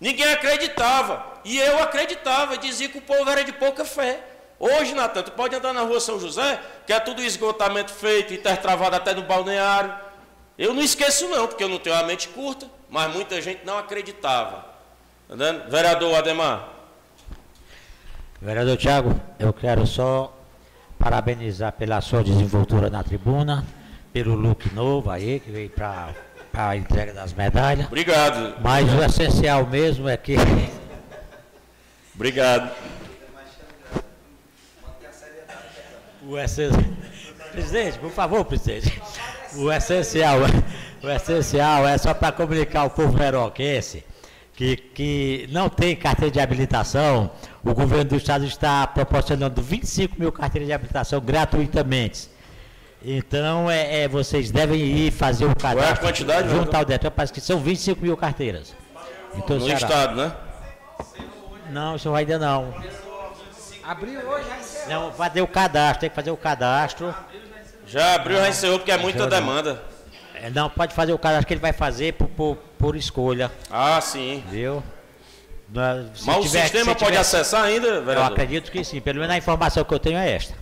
Ninguém 0.00 0.32
acreditava. 0.32 1.24
E 1.44 1.58
eu 1.58 1.80
acreditava, 1.80 2.58
dizia 2.58 2.88
que 2.88 2.98
o 2.98 3.02
povo 3.02 3.30
era 3.30 3.44
de 3.44 3.52
pouca 3.52 3.84
fé. 3.84 4.20
Hoje, 4.58 4.94
Natan, 4.94 5.22
tu 5.22 5.32
pode 5.32 5.54
andar 5.54 5.72
na 5.72 5.82
rua 5.82 6.00
São 6.00 6.18
José, 6.18 6.60
que 6.86 6.92
é 6.92 6.98
tudo 6.98 7.22
esgotamento 7.22 7.92
feito, 7.92 8.34
intertravado 8.34 8.96
até 8.96 9.14
no 9.14 9.22
balneário. 9.22 9.94
Eu 10.58 10.74
não 10.74 10.82
esqueço 10.82 11.28
não, 11.28 11.46
porque 11.46 11.62
eu 11.62 11.68
não 11.68 11.78
tenho 11.78 11.96
a 11.96 12.02
mente 12.02 12.28
curta, 12.28 12.68
mas 12.88 13.12
muita 13.12 13.40
gente 13.40 13.64
não 13.64 13.78
acreditava. 13.78 14.73
Entendendo? 15.28 15.70
Vereador 15.70 16.14
Ademar. 16.16 16.68
Vereador 18.40 18.76
Tiago, 18.76 19.18
eu 19.38 19.52
quero 19.52 19.86
só 19.86 20.36
parabenizar 20.98 21.72
pela 21.72 22.00
sua 22.00 22.22
desenvoltura 22.22 22.90
na 22.90 23.02
tribuna, 23.02 23.64
pelo 24.12 24.34
look 24.34 24.72
novo 24.74 25.10
aí, 25.10 25.40
que 25.40 25.50
veio 25.50 25.70
para 25.70 26.12
a 26.52 26.76
entrega 26.76 27.14
das 27.14 27.32
medalhas. 27.32 27.86
Obrigado. 27.86 28.60
Mas 28.60 28.92
o 28.92 29.02
essencial 29.02 29.66
mesmo 29.66 30.08
é 30.08 30.16
que 30.16 30.36
Obrigado. 32.14 32.70
o 36.22 36.38
essencial. 36.38 36.84
Presidente, 37.50 37.98
por 37.98 38.10
favor, 38.10 38.44
presidente. 38.44 39.00
O 39.56 39.72
essencial, 39.72 40.38
o 41.02 41.08
essencial 41.08 41.88
é 41.88 41.96
só 41.96 42.12
para 42.12 42.32
comunicar 42.32 42.80
ao 42.80 42.90
povo 42.90 43.16
meroquense 43.16 44.04
que, 44.54 44.76
que 44.76 45.48
não 45.50 45.68
tem 45.68 45.94
carteira 45.96 46.30
de 46.30 46.40
habilitação. 46.40 47.30
O 47.64 47.74
governo 47.74 48.04
do 48.04 48.16
estado 48.16 48.44
está 48.44 48.86
proporcionando 48.86 49.60
25 49.60 50.16
mil 50.18 50.30
carteiras 50.32 50.68
de 50.68 50.72
habilitação 50.72 51.20
gratuitamente. 51.20 52.28
Então, 53.04 53.70
é, 53.70 54.02
é, 54.02 54.08
vocês 54.08 54.50
devem 54.50 54.80
ir 54.80 55.10
fazer 55.10 55.44
o 55.44 55.54
cadastro. 55.54 55.78
Qual 55.78 55.88
é 55.88 55.92
a 55.92 55.96
quantidade, 55.96 56.48
vereador? 56.48 56.74
ao 56.74 56.84
DETRAN, 56.84 57.10
parece 57.10 57.32
que 57.32 57.40
são 57.40 57.58
25 57.60 58.00
mil 58.00 58.16
carteiras. 58.16 58.74
Então, 59.36 59.58
No 59.58 59.66
Ceará. 59.66 59.80
estado, 59.80 60.16
né? 60.16 60.32
Não, 61.70 61.98
senhor 61.98 62.14
ainda 62.14 62.38
não. 62.38 62.72
Abriu 63.82 64.20
hoje, 64.20 64.46
aí 64.50 64.62
você... 64.62 64.86
Não, 64.88 65.12
fazer 65.12 65.42
o 65.42 65.46
cadastro, 65.46 66.00
tem 66.00 66.08
que 66.08 66.16
fazer 66.16 66.30
o 66.30 66.36
cadastro. 66.36 67.14
Já 67.86 68.14
abriu, 68.14 68.38
já 68.38 68.48
encerrou, 68.48 68.78
porque 68.78 68.92
é 68.92 68.96
muita 68.96 69.18
Já 69.18 69.24
não. 69.24 69.30
demanda. 69.30 69.82
É, 70.44 70.50
Não, 70.50 70.68
pode 70.68 70.94
fazer 70.94 71.12
o 71.14 71.18
cadastro 71.18 71.46
que 71.46 71.54
ele 71.54 71.60
vai 71.60 71.72
fazer 71.72 72.12
por, 72.12 72.28
por, 72.28 72.56
por 72.78 72.96
escolha, 72.96 73.50
Ah, 73.70 73.98
sim. 74.02 74.44
viu? 74.50 74.82
Na- 75.72 76.04
se 76.14 76.26
Mas 76.26 76.36
o 76.36 76.40
tiver- 76.42 76.62
sistema 76.62 76.84
se 76.92 76.98
pode 76.98 77.04
tiver- 77.06 77.16
acessar 77.18 77.64
ainda, 77.64 77.86
Eu 77.88 78.04
vereador? 78.04 78.32
acredito 78.32 78.70
que 78.70 78.84
sim, 78.84 79.00
pelo 79.00 79.20
menos 79.20 79.34
a 79.34 79.38
informação 79.38 79.82
que 79.84 79.94
eu 79.94 79.98
tenho 79.98 80.18
é 80.18 80.30
esta. 80.30 80.52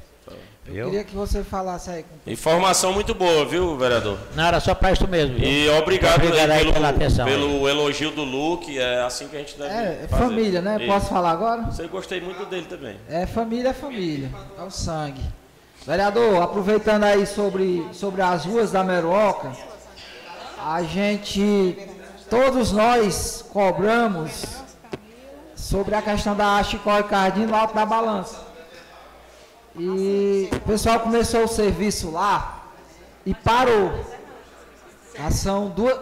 Eu 0.64 0.72
Viu? 0.74 0.84
queria 0.84 1.02
que 1.02 1.12
você 1.16 1.42
falasse 1.42 1.90
aí 1.90 2.04
com 2.04 2.30
Informação 2.30 2.92
muito 2.92 3.12
boa, 3.12 3.44
viu, 3.44 3.76
vereador? 3.76 4.16
Não, 4.36 4.44
era 4.46 4.60
só 4.60 4.72
para 4.76 4.92
isso 4.92 5.08
mesmo, 5.08 5.36
viu? 5.36 5.48
E 5.48 5.68
obrigado, 5.70 6.14
Obrigado 6.24 6.50
aí 6.52 6.58
aí 6.58 6.60
pelo, 6.60 6.72
pela 6.74 6.88
atenção 6.90 7.26
aí. 7.26 7.32
pelo 7.32 7.68
elogio 7.68 8.12
do 8.12 8.22
Luke, 8.22 8.78
é 8.78 9.02
assim 9.02 9.26
que 9.26 9.34
a 9.34 9.40
gente 9.40 9.58
deve 9.58 9.74
É, 9.74 10.02
é 10.04 10.06
fazer. 10.08 10.22
família, 10.22 10.62
né? 10.62 10.76
Isso. 10.78 10.86
Posso 10.86 11.06
falar 11.08 11.32
agora? 11.32 11.62
Você 11.62 11.88
gostei 11.88 12.20
muito 12.20 12.44
dele 12.46 12.66
também. 12.70 12.96
É 13.08 13.26
família, 13.26 13.70
é 13.70 13.72
família. 13.72 14.30
É 14.56 14.62
o 14.62 14.70
sangue. 14.70 15.20
Vereador, 15.84 16.40
aproveitando 16.40 17.02
aí 17.02 17.26
sobre, 17.26 17.84
sobre 17.92 18.22
as 18.22 18.44
ruas 18.44 18.70
da 18.70 18.84
Meroca, 18.84 19.50
a 20.64 20.82
gente, 20.82 21.76
todos 22.30 22.70
nós 22.72 23.44
cobramos 23.52 24.44
sobre 25.56 25.94
a 25.94 26.02
questão 26.02 26.36
da 26.36 26.62
Chicó 26.62 27.02
Cardinho 27.02 27.48
no 27.48 27.56
alto 27.56 27.74
da 27.74 27.84
balança. 27.84 28.36
E 29.76 30.48
o 30.52 30.60
pessoal 30.60 31.00
começou 31.00 31.44
o 31.44 31.48
serviço 31.48 32.10
lá 32.10 32.62
e 33.24 33.34
parou. 33.34 33.92
São 35.30 35.68
duas, 35.68 35.98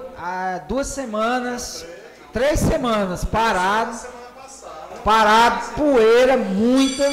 duas 0.68 0.86
semanas, 0.88 1.84
três 2.32 2.60
semanas 2.60 3.24
parado, 3.24 3.98
parado, 5.04 5.74
poeira, 5.74 6.36
muita, 6.36 7.04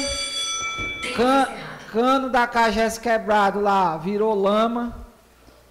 can- 1.16 1.48
cano 1.92 2.28
da 2.28 2.46
Cagés 2.46 2.98
quebrado 2.98 3.60
lá, 3.60 3.96
virou 3.96 4.34
lama. 4.34 4.97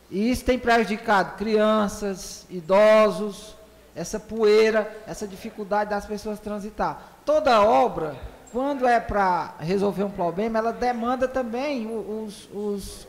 E 0.10 0.32
isso 0.32 0.46
tem 0.46 0.58
prejudicado 0.58 1.36
crianças, 1.38 2.46
idosos, 2.50 3.56
essa 3.96 4.20
poeira, 4.20 4.96
essa 5.08 5.28
dificuldade 5.28 5.90
das 5.90 6.06
pessoas 6.06 6.40
transitar. 6.40 7.02
Toda 7.26 7.62
obra, 7.62 8.16
quando 8.52 8.88
é 8.88 9.00
para 9.00 9.56
resolver 9.60 10.04
um 10.04 10.10
problema, 10.10 10.60
ela 10.60 10.72
demanda 10.72 11.28
também 11.28 11.88
os, 11.88 12.48
os 12.54 13.08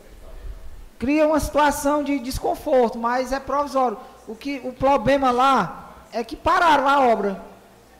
cria 0.99 1.27
uma 1.27 1.39
situação 1.39 2.03
de 2.03 2.19
desconforto, 2.19 2.99
mas 2.99 3.33
é 3.33 3.39
provisório. 3.39 3.99
O 4.27 4.35
que 4.35 4.61
o 4.65 4.73
problema 4.73 5.31
lá 5.31 5.95
é 6.13 6.25
que 6.25 6.35
pararam 6.35 6.89
a 6.89 7.01
obra. 7.01 7.41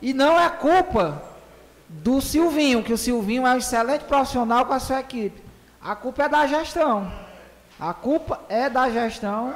E 0.03 0.13
não 0.13 0.39
é 0.39 0.49
culpa 0.49 1.23
do 1.89 2.21
Silvinho, 2.21 2.83
que 2.83 2.93
o 2.93 2.99
Silvinho 2.99 3.47
é 3.47 3.55
um 3.55 3.59
excelente 3.59 4.05
profissional 4.05 4.67
com 4.67 4.73
a 4.73 4.81
sua 4.81 5.01
equipe. 5.01 5.41
A 5.81 5.95
culpa 5.95 6.25
é 6.25 6.29
da 6.29 6.47
gestão. 6.47 7.11
A 7.81 7.93
culpa 7.95 8.41
é 8.49 8.69
da 8.69 8.91
gestão. 8.91 9.55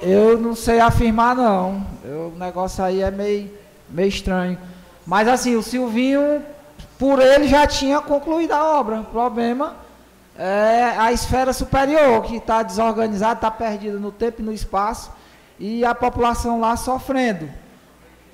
Eu 0.00 0.38
não 0.38 0.54
sei 0.54 0.80
afirmar 0.80 1.36
não. 1.36 1.86
Eu- 2.04 2.32
o 2.34 2.38
negócio 2.38 2.82
aí 2.82 3.02
é 3.02 3.10
meio, 3.10 3.50
meio 3.88 4.08
estranho. 4.08 4.58
Mas 5.06 5.28
assim, 5.28 5.54
o 5.54 5.62
Silvinho, 5.62 6.42
por 6.98 7.20
ele 7.20 7.46
já 7.46 7.66
tinha 7.66 8.00
concluído 8.00 8.52
a 8.52 8.78
obra. 8.78 9.00
O 9.00 9.04
problema 9.04 9.76
é 10.36 10.94
a 10.96 11.12
esfera 11.12 11.52
superior, 11.52 12.22
que 12.22 12.36
está 12.36 12.62
desorganizada, 12.62 13.34
está 13.34 13.50
perdida 13.50 13.98
no 13.98 14.10
tempo 14.10 14.40
e 14.40 14.44
no 14.44 14.52
espaço, 14.52 15.12
e 15.60 15.84
a 15.84 15.94
população 15.94 16.58
lá 16.58 16.76
sofrendo. 16.76 17.48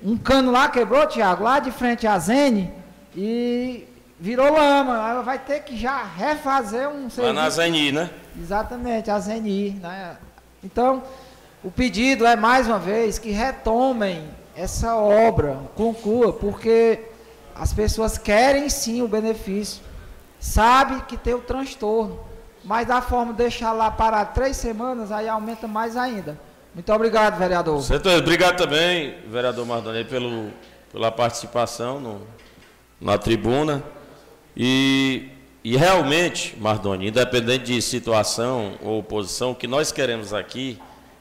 Um 0.03 0.17
cano 0.17 0.51
lá 0.51 0.67
quebrou, 0.69 1.05
Tiago, 1.05 1.43
lá 1.43 1.59
de 1.59 1.71
frente 1.71 2.07
à 2.07 2.17
Zene, 2.17 2.73
e 3.15 3.87
virou 4.21 4.53
lama. 4.53 5.03
Aí 5.03 5.23
vai 5.23 5.39
ter 5.39 5.61
que 5.61 5.75
já 5.75 6.03
refazer 6.03 6.87
um 6.87 7.09
Lá 7.17 7.33
na 7.33 7.49
serviço. 7.49 7.55
Zeni, 7.57 7.91
né? 7.91 8.09
Exatamente, 8.39 9.09
a 9.09 9.19
Zeni. 9.19 9.71
Né? 9.71 10.15
Então, 10.63 11.01
o 11.63 11.71
pedido 11.71 12.25
é, 12.25 12.35
mais 12.35 12.67
uma 12.67 12.77
vez, 12.77 13.17
que 13.17 13.31
retomem 13.31 14.23
essa 14.55 14.95
obra, 14.95 15.57
conclua, 15.75 16.31
porque 16.31 16.99
as 17.55 17.73
pessoas 17.73 18.17
querem 18.17 18.69
sim 18.69 19.01
o 19.01 19.07
benefício, 19.07 19.81
sabe 20.39 21.01
que 21.01 21.17
tem 21.17 21.33
o 21.33 21.41
transtorno, 21.41 22.19
mas 22.63 22.87
da 22.87 23.01
forma 23.01 23.31
de 23.31 23.39
deixar 23.39 23.71
lá 23.71 23.89
parar 23.89 24.25
três 24.25 24.55
semanas, 24.55 25.11
aí 25.11 25.27
aumenta 25.27 25.67
mais 25.67 25.97
ainda. 25.97 26.37
Muito 26.75 26.93
obrigado, 26.93 27.37
vereador. 27.37 27.81
Certeza. 27.81 28.19
Obrigado 28.19 28.57
também, 28.57 29.15
vereador 29.27 29.65
Mardoni, 29.65 30.05
pelo, 30.05 30.51
pela 30.91 31.11
participação 31.11 31.99
no, 31.99 32.21
na 32.99 33.17
tribuna. 33.17 33.83
E, 34.55 35.29
e 35.63 35.77
realmente, 35.77 36.55
Mardoni, 36.57 37.07
independente 37.07 37.65
de 37.65 37.81
situação 37.81 38.77
ou 38.81 39.01
posição, 39.01 39.51
o 39.51 39.55
que 39.55 39.67
nós 39.67 39.91
queremos 39.91 40.33
aqui 40.33 40.77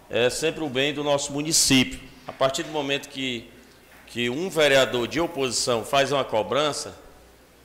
é 0.08 0.28
sempre 0.28 0.64
o 0.64 0.68
bem 0.68 0.92
do 0.92 1.04
nosso 1.04 1.32
município. 1.32 2.00
A 2.26 2.32
partir 2.32 2.64
do 2.64 2.70
momento 2.70 3.08
que, 3.08 3.48
que 4.06 4.28
um 4.28 4.50
vereador 4.50 5.06
de 5.06 5.20
oposição 5.20 5.84
faz 5.84 6.10
uma 6.10 6.24
cobrança, 6.24 6.96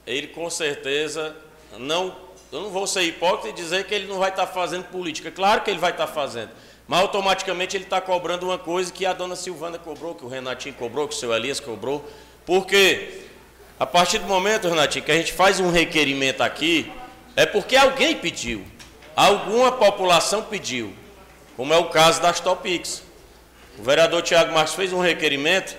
ele 0.05 0.27
com 0.27 0.49
certeza 0.49 1.35
não. 1.79 2.23
Eu 2.51 2.61
não 2.61 2.69
vou 2.69 2.85
ser 2.85 3.01
hipócrita 3.01 3.49
e 3.49 3.53
dizer 3.53 3.85
que 3.85 3.93
ele 3.93 4.07
não 4.07 4.19
vai 4.19 4.29
estar 4.29 4.47
fazendo 4.47 4.85
política. 4.85 5.31
Claro 5.31 5.61
que 5.61 5.69
ele 5.71 5.79
vai 5.79 5.91
estar 5.91 6.07
fazendo. 6.07 6.51
Mas 6.87 6.99
automaticamente 7.01 7.75
ele 7.75 7.83
está 7.83 7.99
cobrando 7.99 8.45
uma 8.45 8.59
coisa 8.59 8.93
que 8.93 9.05
a 9.05 9.13
dona 9.13 9.35
Silvana 9.35 9.79
cobrou, 9.79 10.13
que 10.13 10.23
o 10.23 10.27
Renatinho 10.27 10.75
cobrou, 10.75 11.07
que 11.07 11.15
o 11.15 11.17
seu 11.17 11.33
Elias 11.33 11.59
cobrou. 11.59 12.07
Porque 12.45 13.24
a 13.79 13.85
partir 13.85 14.19
do 14.19 14.25
momento, 14.25 14.69
Renatinho, 14.69 15.03
que 15.03 15.11
a 15.11 15.15
gente 15.15 15.33
faz 15.33 15.59
um 15.59 15.69
requerimento 15.69 16.41
aqui, 16.41 16.91
é 17.35 17.45
porque 17.45 17.75
alguém 17.75 18.15
pediu. 18.15 18.65
Alguma 19.15 19.71
população 19.71 20.43
pediu. 20.43 20.93
Como 21.57 21.73
é 21.73 21.77
o 21.77 21.89
caso 21.89 22.21
das 22.21 22.39
Topix. 22.39 23.03
O 23.77 23.83
vereador 23.83 24.21
Tiago 24.21 24.53
Marques 24.53 24.73
fez 24.73 24.93
um 24.93 25.01
requerimento 25.01 25.75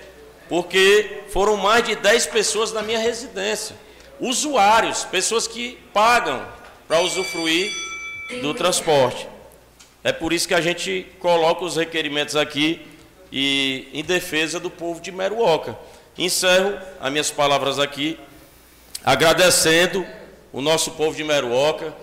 porque 0.47 1.23
foram 1.29 1.57
mais 1.57 1.83
de 1.83 1.95
10 1.95 2.27
pessoas 2.27 2.71
na 2.71 2.81
minha 2.81 2.99
residência. 2.99 3.75
Usuários, 4.19 5.03
pessoas 5.03 5.47
que 5.47 5.77
pagam 5.93 6.45
para 6.87 7.01
usufruir 7.01 7.71
do 8.41 8.53
transporte. 8.53 9.27
É 10.03 10.11
por 10.11 10.31
isso 10.31 10.47
que 10.47 10.53
a 10.53 10.61
gente 10.61 11.05
coloca 11.19 11.65
os 11.65 11.75
requerimentos 11.75 12.35
aqui 12.35 12.85
e 13.31 13.89
em 13.93 14.03
defesa 14.03 14.59
do 14.59 14.69
povo 14.69 15.01
de 15.01 15.11
Meruoca. 15.11 15.77
Encerro 16.17 16.79
as 16.99 17.11
minhas 17.11 17.29
palavras 17.29 17.77
aqui, 17.77 18.19
agradecendo 19.03 20.05
o 20.51 20.61
nosso 20.61 20.91
povo 20.91 21.15
de 21.15 21.23
Meruoca 21.23 21.93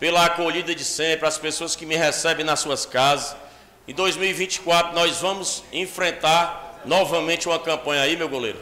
pela 0.00 0.24
acolhida 0.24 0.74
de 0.74 0.84
sempre, 0.84 1.26
as 1.26 1.38
pessoas 1.38 1.76
que 1.76 1.86
me 1.86 1.94
recebem 1.94 2.44
nas 2.44 2.60
suas 2.60 2.84
casas. 2.84 3.36
Em 3.86 3.94
2024 3.94 4.94
nós 4.94 5.18
vamos 5.18 5.62
enfrentar 5.72 6.80
novamente 6.84 7.46
uma 7.46 7.58
campanha 7.58 8.02
aí, 8.02 8.16
meu 8.16 8.28
goleiro. 8.28 8.58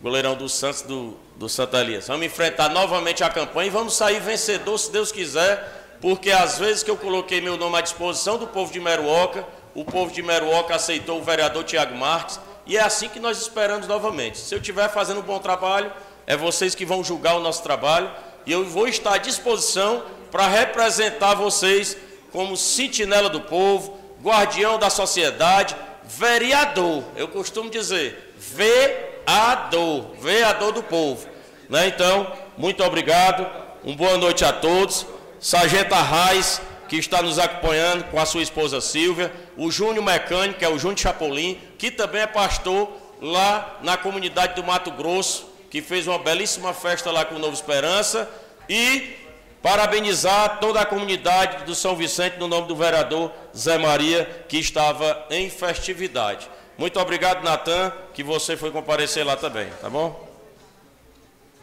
Goleirão 0.00 0.36
do 0.36 0.48
Santos 0.48 0.82
do, 0.82 1.16
do 1.36 1.48
Santa 1.48 1.80
Elias. 1.80 2.06
Vamos 2.06 2.24
enfrentar 2.24 2.70
novamente 2.70 3.22
a 3.22 3.28
campanha 3.28 3.66
e 3.66 3.70
vamos 3.70 3.94
sair 3.94 4.20
vencedor, 4.20 4.78
se 4.78 4.90
Deus 4.90 5.12
quiser, 5.12 5.96
porque 6.00 6.30
às 6.30 6.58
vezes 6.58 6.82
que 6.82 6.90
eu 6.90 6.96
coloquei 6.96 7.40
meu 7.40 7.56
nome 7.56 7.76
à 7.76 7.80
disposição 7.80 8.38
do 8.38 8.46
povo 8.46 8.72
de 8.72 8.80
Meruoca, 8.80 9.44
o 9.74 9.84
povo 9.84 10.12
de 10.12 10.22
Meruoca 10.22 10.74
aceitou 10.74 11.18
o 11.18 11.22
vereador 11.22 11.64
Tiago 11.64 11.96
Marques, 11.96 12.40
e 12.68 12.76
é 12.76 12.82
assim 12.82 13.08
que 13.08 13.18
nós 13.18 13.40
esperamos 13.40 13.88
novamente. 13.88 14.38
Se 14.38 14.54
eu 14.54 14.58
estiver 14.58 14.88
fazendo 14.90 15.20
um 15.20 15.22
bom 15.22 15.38
trabalho, 15.38 15.90
é 16.26 16.36
vocês 16.36 16.74
que 16.74 16.84
vão 16.84 17.02
julgar 17.02 17.34
o 17.36 17.40
nosso 17.40 17.62
trabalho, 17.62 18.10
e 18.44 18.52
eu 18.52 18.64
vou 18.66 18.86
estar 18.86 19.14
à 19.14 19.18
disposição 19.18 20.04
para 20.30 20.46
representar 20.46 21.34
vocês 21.34 21.96
como 22.30 22.58
sentinela 22.58 23.30
do 23.30 23.40
povo, 23.40 23.98
guardião 24.22 24.78
da 24.78 24.90
sociedade, 24.90 25.74
vereador. 26.04 27.02
Eu 27.16 27.28
costumo 27.28 27.70
dizer, 27.70 28.34
vereador, 28.36 30.14
vereador 30.20 30.72
do 30.72 30.82
povo. 30.82 31.26
Né? 31.70 31.88
Então, 31.88 32.30
muito 32.58 32.84
obrigado, 32.84 33.46
uma 33.82 33.96
boa 33.96 34.18
noite 34.18 34.44
a 34.44 34.52
todos. 34.52 35.06
Sargento 35.40 35.94
Arraes, 35.94 36.60
que 36.88 36.96
está 36.96 37.22
nos 37.22 37.38
acompanhando 37.38 38.04
com 38.04 38.18
a 38.18 38.26
sua 38.26 38.42
esposa 38.42 38.80
Silvia, 38.80 39.32
o 39.56 39.70
Júnior 39.70 40.04
Mecânico, 40.04 40.58
que 40.58 40.64
é 40.64 40.68
o 40.68 40.78
Júnior 40.78 40.98
Chapolin, 40.98 41.60
que 41.78 41.90
também 41.90 42.22
é 42.22 42.26
pastor 42.26 42.90
lá 43.20 43.78
na 43.82 43.96
comunidade 43.96 44.54
do 44.54 44.64
Mato 44.64 44.90
Grosso, 44.90 45.46
que 45.70 45.82
fez 45.82 46.06
uma 46.06 46.18
belíssima 46.18 46.72
festa 46.72 47.10
lá 47.10 47.24
com 47.24 47.34
o 47.34 47.38
Novo 47.38 47.54
Esperança, 47.54 48.28
e 48.68 49.16
parabenizar 49.62 50.60
toda 50.60 50.80
a 50.80 50.86
comunidade 50.86 51.64
do 51.64 51.74
São 51.74 51.96
Vicente 51.96 52.38
no 52.38 52.48
nome 52.48 52.68
do 52.68 52.76
vereador 52.76 53.32
Zé 53.56 53.76
Maria, 53.76 54.44
que 54.48 54.58
estava 54.58 55.26
em 55.30 55.50
festividade. 55.50 56.48
Muito 56.76 56.98
obrigado, 57.00 57.42
Natan, 57.42 57.92
que 58.14 58.22
você 58.22 58.56
foi 58.56 58.70
comparecer 58.70 59.26
lá 59.26 59.36
também, 59.36 59.68
tá 59.80 59.90
bom? 59.90 60.28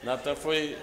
Natan 0.03 0.35
foi, 0.35 0.77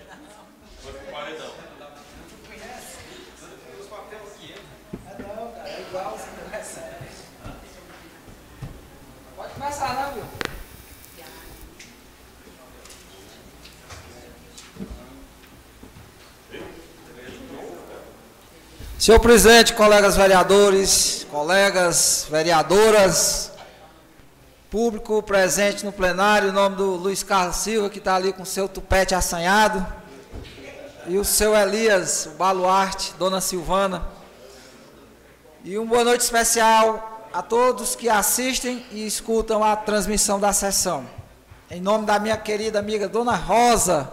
Senhor 19.02 19.18
presidente, 19.18 19.74
colegas 19.74 20.16
vereadores, 20.16 21.26
colegas 21.28 22.28
vereadoras, 22.30 23.50
público 24.70 25.20
presente 25.24 25.84
no 25.84 25.90
plenário, 25.90 26.50
em 26.50 26.52
nome 26.52 26.76
do 26.76 26.92
Luiz 26.92 27.24
Carlos 27.24 27.56
Silva, 27.56 27.90
que 27.90 27.98
está 27.98 28.14
ali 28.14 28.32
com 28.32 28.44
seu 28.44 28.68
tupete 28.68 29.12
assanhado, 29.12 29.84
e 31.08 31.18
o 31.18 31.24
seu 31.24 31.56
Elias, 31.56 32.26
o 32.26 32.36
baluarte, 32.36 33.12
dona 33.18 33.40
Silvana. 33.40 34.06
E 35.64 35.76
uma 35.76 35.86
boa 35.88 36.04
noite 36.04 36.20
especial 36.20 37.11
a 37.32 37.40
todos 37.40 37.96
que 37.96 38.08
assistem 38.08 38.84
e 38.90 39.06
escutam 39.06 39.64
a 39.64 39.74
transmissão 39.74 40.38
da 40.38 40.52
sessão. 40.52 41.06
Em 41.70 41.80
nome 41.80 42.04
da 42.04 42.18
minha 42.18 42.36
querida 42.36 42.78
amiga 42.78 43.08
Dona 43.08 43.34
Rosa, 43.34 44.10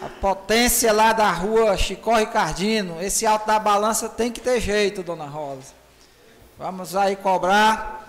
a 0.00 0.08
potência 0.20 0.92
lá 0.92 1.12
da 1.12 1.30
rua 1.30 1.76
Chicó 1.76 2.16
Ricardino, 2.16 3.00
esse 3.02 3.26
alto 3.26 3.46
da 3.46 3.58
balança 3.58 4.08
tem 4.08 4.30
que 4.30 4.40
ter 4.40 4.60
jeito, 4.60 5.02
Dona 5.02 5.26
Rosa. 5.26 5.74
Vamos 6.58 6.94
aí 6.94 7.16
cobrar 7.16 8.08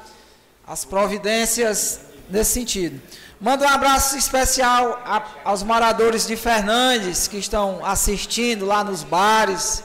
as 0.67 0.85
providências 0.85 2.01
nesse 2.29 2.51
sentido. 2.51 3.01
Manda 3.41 3.65
um 3.65 3.69
abraço 3.69 4.15
especial 4.15 5.01
a, 5.05 5.23
aos 5.43 5.63
moradores 5.63 6.25
de 6.27 6.37
Fernandes 6.37 7.27
que 7.27 7.37
estão 7.37 7.83
assistindo 7.83 8.65
lá 8.65 8.83
nos 8.83 9.03
bares, 9.03 9.83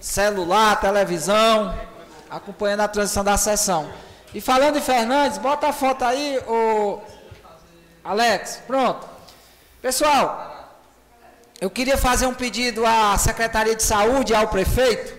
celular, 0.00 0.80
televisão, 0.80 1.74
acompanhando 2.30 2.80
a 2.80 2.88
transição 2.88 3.24
da 3.24 3.36
sessão. 3.36 3.90
E 4.34 4.40
falando 4.40 4.76
em 4.76 4.82
Fernandes, 4.82 5.38
bota 5.38 5.68
a 5.68 5.72
foto 5.72 6.04
aí, 6.04 6.38
o 6.46 7.00
Alex. 8.04 8.62
Pronto. 8.66 9.08
Pessoal, 9.80 10.76
eu 11.60 11.70
queria 11.70 11.96
fazer 11.96 12.26
um 12.26 12.34
pedido 12.34 12.84
à 12.84 13.16
Secretaria 13.16 13.74
de 13.74 13.82
Saúde, 13.82 14.34
ao 14.34 14.48
prefeito, 14.48 15.16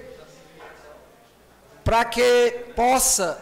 para 1.84 2.06
que 2.06 2.66
possa 2.76 3.38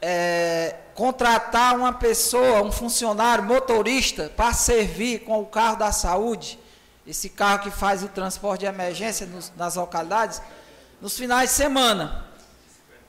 é, 0.00 0.76
contratar 0.94 1.76
uma 1.76 1.92
pessoa, 1.92 2.62
um 2.62 2.72
funcionário 2.72 3.44
motorista, 3.44 4.32
para 4.34 4.52
servir 4.52 5.20
com 5.20 5.40
o 5.40 5.46
carro 5.46 5.76
da 5.76 5.92
saúde, 5.92 6.58
esse 7.06 7.28
carro 7.28 7.60
que 7.60 7.70
faz 7.70 8.02
o 8.02 8.08
transporte 8.08 8.60
de 8.60 8.66
emergência 8.66 9.26
nos, 9.26 9.52
nas 9.56 9.74
localidades, 9.76 10.40
nos 11.00 11.16
finais 11.16 11.50
de 11.50 11.56
semana. 11.56 12.29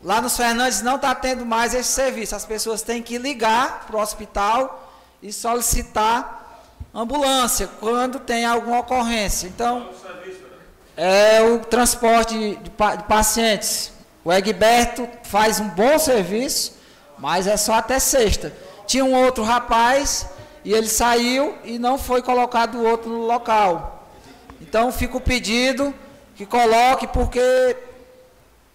Lá 0.04 0.20
nos 0.20 0.36
Fernandes 0.36 0.82
não 0.82 0.96
está 0.96 1.14
tendo 1.14 1.46
mais 1.46 1.74
esse 1.74 1.92
serviço. 1.92 2.36
As 2.36 2.46
pessoas 2.46 2.82
têm 2.82 3.04
que 3.04 3.18
ligar 3.18 3.86
para 3.86 3.98
o 3.98 4.00
hospital 4.00 4.92
e 5.22 5.32
solicitar 5.32 6.64
ambulância 6.94 7.70
quando 7.80 8.20
tem 8.20 8.44
alguma 8.44 8.80
ocorrência. 8.80 9.48
Então, 9.48 9.90
é 10.98 11.42
o 11.42 11.60
transporte 11.60 12.56
de, 12.56 12.72
pacientes. 13.08 13.92
O 14.24 14.34
Egberto 14.34 15.08
faz 15.24 15.60
um 15.60 15.70
bom 15.70 15.98
serviço, 16.00 16.74
mas 17.18 17.46
é 17.46 17.56
só 17.56 17.76
até 17.76 18.00
sexta. 18.00 18.54
Tinha 18.88 19.06
um 19.06 19.14
outro 19.14 19.44
rapaz 19.44 20.28
e 20.66 20.74
ele 20.74 20.88
saiu 20.88 21.56
e 21.64 21.78
não 21.78 21.98
foi 21.98 22.22
colocado 22.22 22.84
outro 22.84 23.10
no 23.10 23.26
local. 23.26 24.08
Então 24.60 24.92
fica 24.92 25.18
o 25.18 25.22
pedido 25.22 25.94
que 26.36 26.46
coloque, 26.46 27.08
porque 27.08 27.78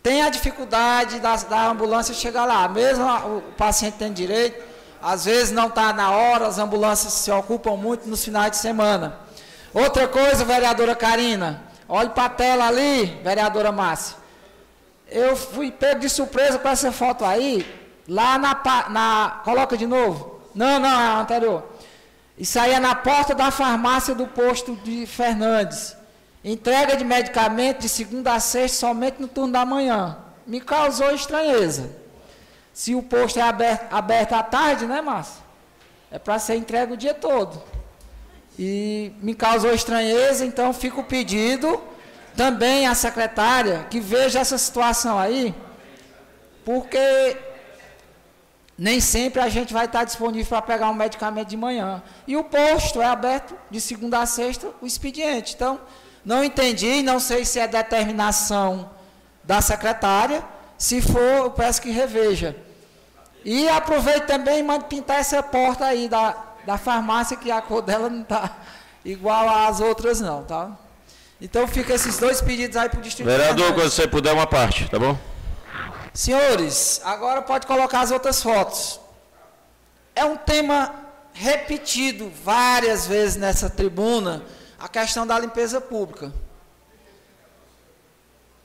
tem 0.07 0.23
a 0.23 0.31
dificuldade 0.31 1.19
da, 1.19 1.35
da 1.35 1.67
ambulância 1.67 2.15
chegar 2.15 2.45
lá. 2.45 2.69
Mesmo 2.69 3.05
o 3.05 3.43
paciente 3.57 3.95
tem 3.95 4.13
direito, 4.13 4.63
às 5.03 5.25
vezes 5.25 5.51
não 5.51 5.67
está 5.67 5.93
na 5.93 6.13
hora, 6.13 6.47
as 6.47 6.61
ambulâncias 6.61 7.13
se 7.13 7.29
ocupam 7.33 7.75
muito 7.75 8.09
nos 8.09 8.25
finais 8.25 8.53
de 8.53 8.59
semana. 8.59 9.19
Outra 9.75 10.07
coisa, 10.07 10.45
vereadora 10.45 10.95
Karina, 10.95 11.61
olhe 11.89 12.11
para 12.11 12.27
a 12.27 12.29
tela 12.29 12.69
ali, 12.69 13.21
vereadora 13.25 13.73
Márcia. 13.73 14.17
Eu 15.11 15.35
fui 15.35 15.73
pego 15.73 15.99
de 15.99 16.09
surpresa 16.09 16.57
com 16.57 16.69
essa 16.69 16.93
foto 16.93 17.25
aí, 17.25 17.67
lá 18.07 18.39
na, 18.39 18.55
na. 18.89 19.41
Coloca 19.43 19.77
de 19.77 19.89
novo. 19.89 20.41
Não, 20.55 20.79
não, 20.79 20.89
é 20.89 21.07
a 21.09 21.19
anterior. 21.19 21.65
Isso 22.39 22.61
aí 22.61 22.75
é 22.75 22.79
na 22.79 22.95
porta 22.95 23.35
da 23.35 23.51
farmácia 23.51 24.15
do 24.15 24.29
posto 24.29 24.77
de 24.85 25.05
Fernandes. 25.05 25.96
Entrega 26.49 26.97
de 26.97 27.05
medicamento 27.05 27.81
de 27.81 27.89
segunda 27.89 28.33
a 28.33 28.39
sexta 28.39 28.79
somente 28.79 29.21
no 29.21 29.27
turno 29.27 29.53
da 29.53 29.65
manhã. 29.65 30.17
Me 30.47 30.61
causou 30.61 31.11
estranheza. 31.11 31.91
Se 32.73 32.95
o 32.95 33.03
posto 33.03 33.41
é 33.41 33.43
aberto, 33.43 33.93
aberto 33.93 34.33
à 34.33 34.45
tarde, 34.45 34.87
né, 34.87 35.01
Márcio? 35.01 35.43
É 36.09 36.21
para 36.21 36.39
ser 36.39 36.55
entregue 36.55 36.93
o 36.93 36.97
dia 36.97 37.15
todo. 37.15 37.61
E 38.57 39.11
me 39.21 39.35
causou 39.35 39.75
estranheza, 39.75 40.47
então 40.47 40.73
fica 40.73 41.01
o 41.01 41.05
pedido 41.05 41.83
também 42.37 42.87
à 42.87 42.95
secretária 42.95 43.85
que 43.91 43.99
veja 43.99 44.39
essa 44.39 44.57
situação 44.57 45.19
aí, 45.19 45.53
porque 46.65 47.37
nem 48.79 49.01
sempre 49.01 49.41
a 49.41 49.49
gente 49.49 49.73
vai 49.73 49.87
estar 49.87 50.05
disponível 50.05 50.47
para 50.47 50.63
pegar 50.63 50.91
um 50.91 50.95
medicamento 50.95 51.49
de 51.49 51.57
manhã. 51.57 52.01
E 52.25 52.37
o 52.37 52.45
posto 52.45 53.03
é 53.03 53.07
aberto 53.07 53.53
de 53.69 53.81
segunda 53.81 54.21
a 54.21 54.27
sexta, 54.27 54.71
o 54.81 54.87
expediente. 54.87 55.55
Então, 55.57 55.81
não 56.27 56.43
entendi, 56.43 57.03
não 57.03 57.21
sei 57.21 57.45
se 57.45 57.61
é 57.61 57.69
determinação 57.69 58.91
da 59.45 59.61
secretária. 59.61 60.43
Se 60.77 61.01
for, 61.01 61.21
eu 61.21 61.51
peço 61.53 61.81
que 61.81 61.91
reveja. 61.91 62.57
E 63.45 63.69
aproveito 63.69 64.27
também 64.27 64.59
e 64.59 64.63
mando 64.65 64.87
pintar 64.87 65.21
essa 65.21 65.41
porta 65.41 65.85
aí 65.85 66.09
da, 66.09 66.37
da 66.67 66.77
farmácia, 66.77 67.37
que 67.37 67.49
a 67.49 67.63
cor 67.63 67.81
dela 67.81 68.11
não 68.11 68.23
está 68.23 68.57
igual 69.05 69.49
às 69.49 69.79
outras 69.79 70.21
não, 70.21 70.43
tá? 70.43 70.73
Então 71.41 71.69
fica 71.69 71.95
esses 71.95 72.19
dois 72.19 72.43
pedidos 72.43 72.77
aí 72.77 72.89
para 72.89 72.99
o 72.99 73.03
Distrito 73.03 73.29
Vereador, 73.29 73.73
quando 73.73 73.89
você 73.89 74.09
puder, 74.09 74.33
uma 74.33 74.49
parte, 74.49 74.91
tá 74.91 74.99
bom? 74.99 75.17
Senhores, 76.13 77.01
agora 77.05 77.41
pode 77.41 77.69
colocar 77.69 78.01
as 78.01 78.11
outras 78.11 78.43
fotos. 78.43 78.99
É 80.13 80.25
um 80.25 80.37
tema 80.37 80.93
repetido 81.33 82.33
várias 82.43 83.07
vezes 83.07 83.37
nessa 83.37 83.71
tribuna, 83.71 84.43
a 84.79 84.89
questão 84.89 85.27
da 85.27 85.39
limpeza 85.39 85.81
pública. 85.81 86.33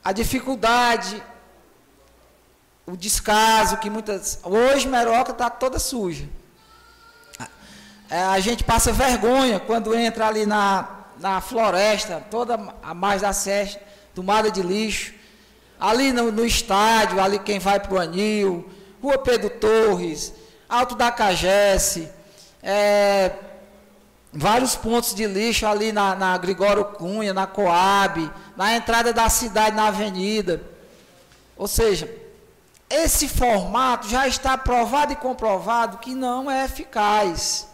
A 0.03 0.11
dificuldade, 0.11 1.21
o 2.85 2.95
descaso 2.97 3.77
que 3.77 3.89
muitas. 3.89 4.39
Hoje 4.43 4.87
Meroca 4.87 5.31
está 5.31 5.49
toda 5.49 5.79
suja. 5.79 6.27
É, 8.09 8.23
a 8.23 8.39
gente 8.39 8.63
passa 8.63 8.91
vergonha 8.91 9.59
quando 9.59 9.95
entra 9.95 10.27
ali 10.27 10.45
na, 10.45 11.05
na 11.19 11.39
floresta, 11.39 12.21
toda 12.29 12.59
a 12.83 12.93
mais 12.93 13.21
da 13.21 13.31
seste, 13.31 13.79
tomada 14.13 14.51
de 14.51 14.61
lixo 14.61 15.13
ali 15.81 16.13
no, 16.13 16.31
no 16.31 16.45
estádio, 16.45 17.19
ali 17.19 17.39
quem 17.39 17.57
vai 17.57 17.79
para 17.79 17.93
o 17.95 17.99
Anil, 17.99 18.69
Rua 19.01 19.17
Pedro 19.17 19.49
Torres, 19.49 20.31
Alto 20.69 20.93
da 20.93 21.11
Cagesse, 21.11 22.07
é, 22.61 23.31
vários 24.33 24.75
pontos 24.75 25.13
de 25.13 25.25
lixo 25.25 25.65
ali 25.65 25.91
na, 25.91 26.15
na 26.15 26.39
Cunha, 26.97 27.33
na 27.33 27.45
Coab, 27.45 28.31
na 28.55 28.75
entrada 28.75 29.11
da 29.11 29.29
cidade, 29.29 29.75
na 29.75 29.87
avenida. 29.87 30.61
Ou 31.57 31.67
seja, 31.67 32.09
esse 32.89 33.27
formato 33.27 34.07
já 34.07 34.27
está 34.27 34.57
provado 34.57 35.13
e 35.13 35.15
comprovado 35.15 35.97
que 35.97 36.13
não 36.13 36.49
é 36.49 36.65
eficaz. 36.65 37.67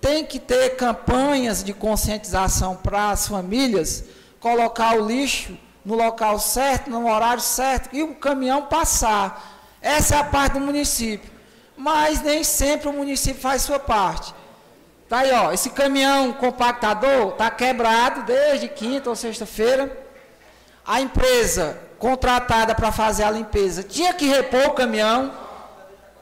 Tem 0.00 0.24
que 0.24 0.38
ter 0.38 0.76
campanhas 0.76 1.62
de 1.62 1.74
conscientização 1.74 2.76
para 2.76 3.10
as 3.10 3.28
famílias 3.28 4.04
colocar 4.38 4.96
o 4.96 5.06
lixo 5.06 5.58
no 5.84 5.94
local 5.94 6.38
certo, 6.38 6.90
no 6.90 7.10
horário 7.10 7.42
certo, 7.42 7.94
e 7.94 8.02
o 8.02 8.14
caminhão 8.14 8.62
passar. 8.62 9.60
Essa 9.82 10.16
é 10.16 10.18
a 10.18 10.24
parte 10.24 10.54
do 10.54 10.60
município. 10.60 11.30
Mas 11.76 12.22
nem 12.22 12.44
sempre 12.44 12.88
o 12.88 12.92
município 12.92 13.40
faz 13.40 13.62
sua 13.62 13.78
parte. 13.78 14.34
Tá 15.10 15.18
aí, 15.18 15.32
ó, 15.32 15.50
esse 15.50 15.70
caminhão 15.70 16.32
compactador 16.32 17.30
está 17.30 17.50
quebrado 17.50 18.22
desde 18.22 18.68
quinta 18.68 19.10
ou 19.10 19.16
sexta-feira. 19.16 19.90
A 20.86 21.00
empresa 21.00 21.76
contratada 21.98 22.76
para 22.76 22.92
fazer 22.92 23.24
a 23.24 23.30
limpeza 23.32 23.82
tinha 23.82 24.14
que 24.14 24.26
repor 24.26 24.68
o 24.68 24.70
caminhão, 24.70 25.34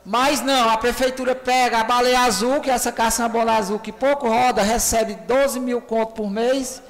mas 0.06 0.40
não, 0.40 0.70
a 0.70 0.78
prefeitura 0.78 1.34
pega 1.34 1.80
a 1.80 1.84
baleia 1.84 2.20
azul, 2.20 2.62
que 2.62 2.70
é 2.70 2.72
essa 2.72 2.90
caçamba 2.90 3.42
azul 3.52 3.78
que 3.78 3.92
pouco 3.92 4.26
roda, 4.26 4.62
recebe 4.62 5.16
12 5.16 5.60
mil 5.60 5.82
conto 5.82 6.14
por 6.14 6.30
mês, 6.30 6.82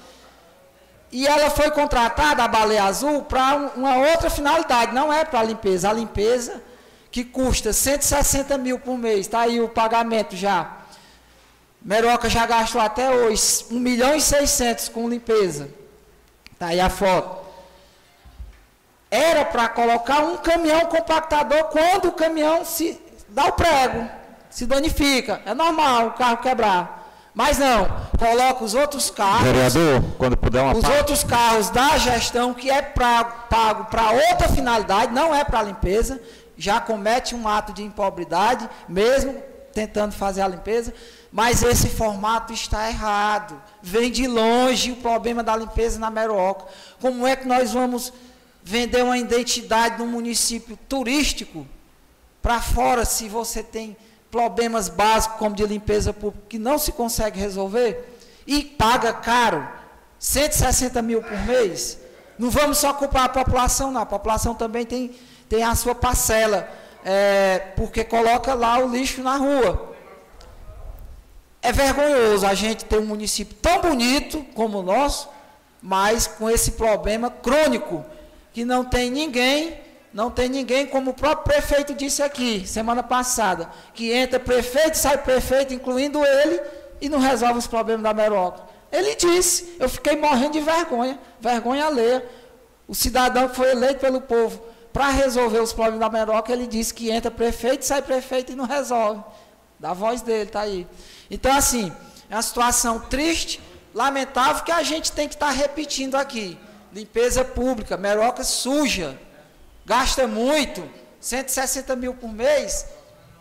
e 1.10 1.26
ela 1.26 1.50
foi 1.50 1.68
contratada, 1.72 2.44
a 2.44 2.46
baleia 2.46 2.84
azul, 2.84 3.22
para 3.22 3.72
uma 3.74 3.96
outra 3.96 4.30
finalidade, 4.30 4.94
não 4.94 5.12
é 5.12 5.24
para 5.24 5.40
a 5.40 5.42
limpeza. 5.42 5.90
A 5.90 5.92
limpeza, 5.92 6.62
que 7.10 7.24
custa 7.24 7.72
160 7.72 8.56
mil 8.56 8.78
por 8.78 8.96
mês, 8.96 9.20
está 9.20 9.40
aí 9.40 9.60
o 9.60 9.68
pagamento 9.68 10.36
já. 10.36 10.77
Meroca 11.80 12.28
já 12.28 12.44
gastou 12.46 12.80
até 12.80 13.10
hoje 13.10 13.64
1 13.70 13.78
milhão 13.78 14.14
e 14.14 14.20
600 14.20 14.88
com 14.88 15.08
limpeza. 15.08 15.68
Está 16.52 16.66
aí 16.66 16.80
a 16.80 16.90
foto. 16.90 17.46
Era 19.10 19.44
para 19.44 19.68
colocar 19.68 20.20
um 20.20 20.36
caminhão 20.38 20.80
compactador 20.86 21.64
quando 21.64 22.08
o 22.08 22.12
caminhão 22.12 22.64
se 22.64 23.00
dá 23.28 23.46
o 23.46 23.52
prego, 23.52 24.06
se 24.50 24.66
danifica. 24.66 25.40
É 25.46 25.54
normal 25.54 26.08
o 26.08 26.10
carro 26.12 26.38
quebrar. 26.38 26.98
Mas 27.32 27.56
não, 27.56 27.86
coloca 28.18 28.64
os 28.64 28.74
outros 28.74 29.10
carros. 29.10 29.44
Vereador, 29.44 30.02
quando 30.18 30.36
puder 30.36 30.60
uma 30.60 30.74
Os 30.74 30.82
parte. 30.82 30.96
outros 30.98 31.22
carros 31.22 31.70
da 31.70 31.96
gestão 31.96 32.52
que 32.52 32.68
é 32.68 32.82
pra, 32.82 33.22
pago 33.24 33.84
para 33.84 34.10
outra 34.10 34.48
finalidade, 34.48 35.12
não 35.12 35.32
é 35.32 35.44
para 35.44 35.62
limpeza, 35.62 36.20
já 36.56 36.80
comete 36.80 37.36
um 37.36 37.46
ato 37.46 37.72
de 37.72 37.84
impobridade, 37.84 38.68
mesmo 38.88 39.40
tentando 39.72 40.12
fazer 40.12 40.40
a 40.40 40.48
limpeza, 40.48 40.92
mas 41.30 41.62
esse 41.62 41.88
formato 41.88 42.52
está 42.52 42.88
errado. 42.88 43.60
Vem 43.82 44.10
de 44.10 44.26
longe 44.26 44.92
o 44.92 44.96
problema 44.96 45.42
da 45.42 45.56
limpeza 45.56 45.98
na 45.98 46.10
Meroca. 46.10 46.66
Como 47.00 47.26
é 47.26 47.36
que 47.36 47.46
nós 47.46 47.72
vamos 47.72 48.12
vender 48.62 49.02
uma 49.02 49.18
identidade 49.18 49.98
no 49.98 50.06
município 50.06 50.78
turístico 50.88 51.66
para 52.42 52.60
fora 52.60 53.04
se 53.04 53.28
você 53.28 53.62
tem 53.62 53.96
problemas 54.30 54.88
básicos 54.88 55.38
como 55.38 55.54
de 55.54 55.64
limpeza 55.64 56.12
pública 56.12 56.46
que 56.48 56.58
não 56.58 56.78
se 56.78 56.92
consegue 56.92 57.40
resolver 57.40 58.16
e 58.46 58.62
paga 58.62 59.12
caro, 59.12 59.66
160 60.18 61.00
mil 61.02 61.22
por 61.22 61.38
mês, 61.46 61.98
não 62.38 62.50
vamos 62.50 62.78
só 62.78 62.94
culpar 62.94 63.24
a 63.24 63.28
população, 63.28 63.90
não. 63.90 64.00
A 64.00 64.06
população 64.06 64.54
também 64.54 64.86
tem, 64.86 65.14
tem 65.48 65.62
a 65.62 65.74
sua 65.74 65.94
parcela, 65.94 66.68
é, 67.04 67.58
porque 67.76 68.04
coloca 68.04 68.54
lá 68.54 68.78
o 68.78 68.88
lixo 68.88 69.22
na 69.22 69.36
rua. 69.36 69.96
É 71.60 71.72
vergonhoso 71.72 72.46
a 72.46 72.54
gente 72.54 72.84
ter 72.84 72.98
um 72.98 73.06
município 73.06 73.56
tão 73.60 73.80
bonito 73.80 74.44
como 74.54 74.78
o 74.78 74.82
nosso, 74.82 75.28
mas 75.82 76.26
com 76.26 76.48
esse 76.48 76.72
problema 76.72 77.30
crônico, 77.30 78.04
que 78.52 78.64
não 78.64 78.84
tem 78.84 79.10
ninguém 79.10 79.88
não 80.12 80.30
tem 80.30 80.48
ninguém, 80.48 80.86
como 80.86 81.10
o 81.10 81.14
próprio 81.14 81.44
prefeito 81.44 81.94
disse 81.94 82.22
aqui, 82.22 82.66
semana 82.66 83.02
passada, 83.02 83.70
que 83.92 84.10
entra 84.10 84.40
prefeito, 84.40 84.96
sai 84.96 85.18
prefeito, 85.18 85.74
incluindo 85.74 86.24
ele, 86.24 86.60
e 87.00 87.08
não 87.08 87.18
resolve 87.18 87.58
os 87.58 87.66
problemas 87.66 88.02
da 88.02 88.14
Meroca. 88.14 88.62
Ele 88.90 89.14
disse, 89.14 89.76
eu 89.78 89.88
fiquei 89.88 90.16
morrendo 90.16 90.52
de 90.52 90.60
vergonha, 90.60 91.18
vergonha 91.38 91.86
alheia. 91.86 92.24
O 92.86 92.94
cidadão 92.94 93.48
que 93.48 93.54
foi 93.54 93.70
eleito 93.70 94.00
pelo 94.00 94.20
povo 94.20 94.60
para 94.92 95.10
resolver 95.10 95.60
os 95.60 95.74
problemas 95.74 96.00
da 96.00 96.08
Meroca, 96.08 96.52
ele 96.52 96.66
disse 96.66 96.94
que 96.94 97.10
entra 97.10 97.30
prefeito, 97.30 97.84
sai 97.84 98.00
prefeito 98.00 98.52
e 98.52 98.56
não 98.56 98.64
resolve. 98.64 99.22
Da 99.78 99.92
voz 99.92 100.22
dele, 100.22 100.44
está 100.44 100.60
aí. 100.60 100.86
Então, 101.30 101.54
assim, 101.56 101.92
é 102.28 102.34
uma 102.34 102.42
situação 102.42 102.98
triste, 103.00 103.60
lamentável, 103.94 104.64
que 104.64 104.72
a 104.72 104.82
gente 104.82 105.12
tem 105.12 105.28
que 105.28 105.34
estar 105.34 105.46
tá 105.46 105.52
repetindo 105.52 106.16
aqui. 106.16 106.58
Limpeza 106.92 107.44
pública, 107.44 107.96
Meroca 107.96 108.42
suja, 108.42 109.18
gasta 109.84 110.26
muito, 110.26 110.88
160 111.20 111.94
mil 111.96 112.14
por 112.14 112.32
mês, 112.32 112.86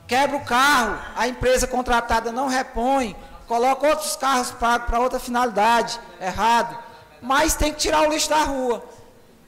quebra 0.08 0.38
o 0.38 0.46
carro, 0.46 1.00
a 1.16 1.28
empresa 1.28 1.66
contratada 1.66 2.32
não 2.32 2.48
repõe, 2.48 3.16
coloca 3.48 3.88
outros 3.88 4.16
carros 4.16 4.52
para 4.52 5.00
outra 5.00 5.20
finalidade, 5.20 6.00
errado. 6.20 6.78
Mas 7.22 7.56
tem 7.56 7.74
que 7.74 7.80
tirar 7.80 8.08
o 8.08 8.12
lixo 8.12 8.30
da 8.30 8.44
rua. 8.44 8.84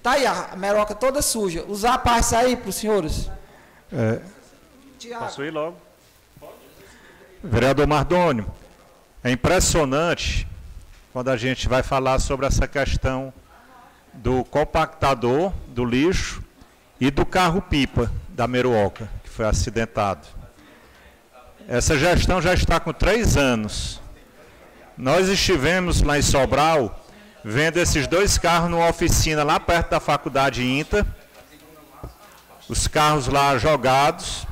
Tá 0.01 0.13
aí 0.13 0.25
a 0.25 0.55
meroca 0.55 0.95
toda 0.95 1.21
suja. 1.21 1.65
Usar 1.67 1.95
a 1.95 1.97
parte 1.97 2.33
aí 2.33 2.55
para 2.55 2.69
os 2.69 2.75
senhores. 2.75 3.29
É, 3.91 4.21
posso 5.19 5.43
ir 5.43 5.51
logo? 5.51 5.88
Vereador 7.41 7.87
Mardônio, 7.87 8.51
é 9.23 9.31
impressionante 9.31 10.45
quando 11.13 11.29
a 11.29 11.37
gente 11.37 11.69
vai 11.69 11.81
falar 11.81 12.19
sobre 12.19 12.45
essa 12.45 12.67
questão 12.67 13.33
do 14.13 14.43
compactador 14.43 15.53
do 15.69 15.85
lixo 15.85 16.43
e 16.99 17.09
do 17.09 17.25
carro-pipa 17.25 18.11
da 18.27 18.45
Meruoca, 18.45 19.09
que 19.23 19.29
foi 19.29 19.45
acidentado. 19.45 20.27
Essa 21.65 21.97
gestão 21.97 22.41
já 22.41 22.53
está 22.53 22.77
com 22.77 22.91
três 22.91 23.37
anos. 23.37 24.01
Nós 24.97 25.29
estivemos 25.29 26.01
lá 26.01 26.19
em 26.19 26.21
Sobral, 26.21 27.05
vendo 27.41 27.77
esses 27.77 28.05
dois 28.05 28.37
carros 28.37 28.69
numa 28.69 28.89
oficina 28.89 29.45
lá 29.45 29.61
perto 29.61 29.91
da 29.91 30.01
faculdade 30.01 30.61
INTA, 30.61 31.07
os 32.67 32.85
carros 32.85 33.29
lá 33.29 33.57
jogados. 33.57 34.45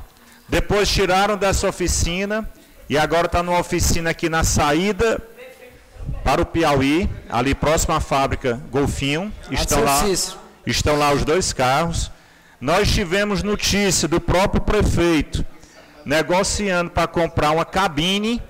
Depois 0.48 0.88
tiraram 0.88 1.36
dessa 1.36 1.68
oficina 1.68 2.50
e 2.88 2.96
agora 2.96 3.26
está 3.26 3.42
numa 3.42 3.58
oficina 3.58 4.10
aqui 4.10 4.28
na 4.28 4.42
saída 4.42 5.20
para 6.24 6.40
o 6.40 6.46
Piauí, 6.46 7.08
ali 7.28 7.54
próximo 7.54 7.94
à 7.94 8.00
fábrica 8.00 8.60
Golfinho. 8.70 9.32
Estão 9.50 9.84
lá, 9.84 10.04
estão 10.66 10.98
lá 10.98 11.12
os 11.12 11.24
dois 11.24 11.52
carros. 11.52 12.10
Nós 12.60 12.90
tivemos 12.90 13.42
notícia 13.42 14.08
do 14.08 14.20
próprio 14.20 14.62
prefeito 14.62 15.44
negociando 16.04 16.90
para 16.90 17.06
comprar 17.06 17.50
uma 17.50 17.64
cabine 17.64 18.42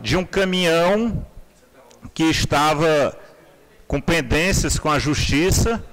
de 0.00 0.16
um 0.16 0.24
caminhão 0.24 1.26
que 2.14 2.24
estava 2.24 3.16
com 3.86 4.00
pendências 4.00 4.78
com 4.78 4.90
a 4.90 4.98
justiça. 4.98 5.84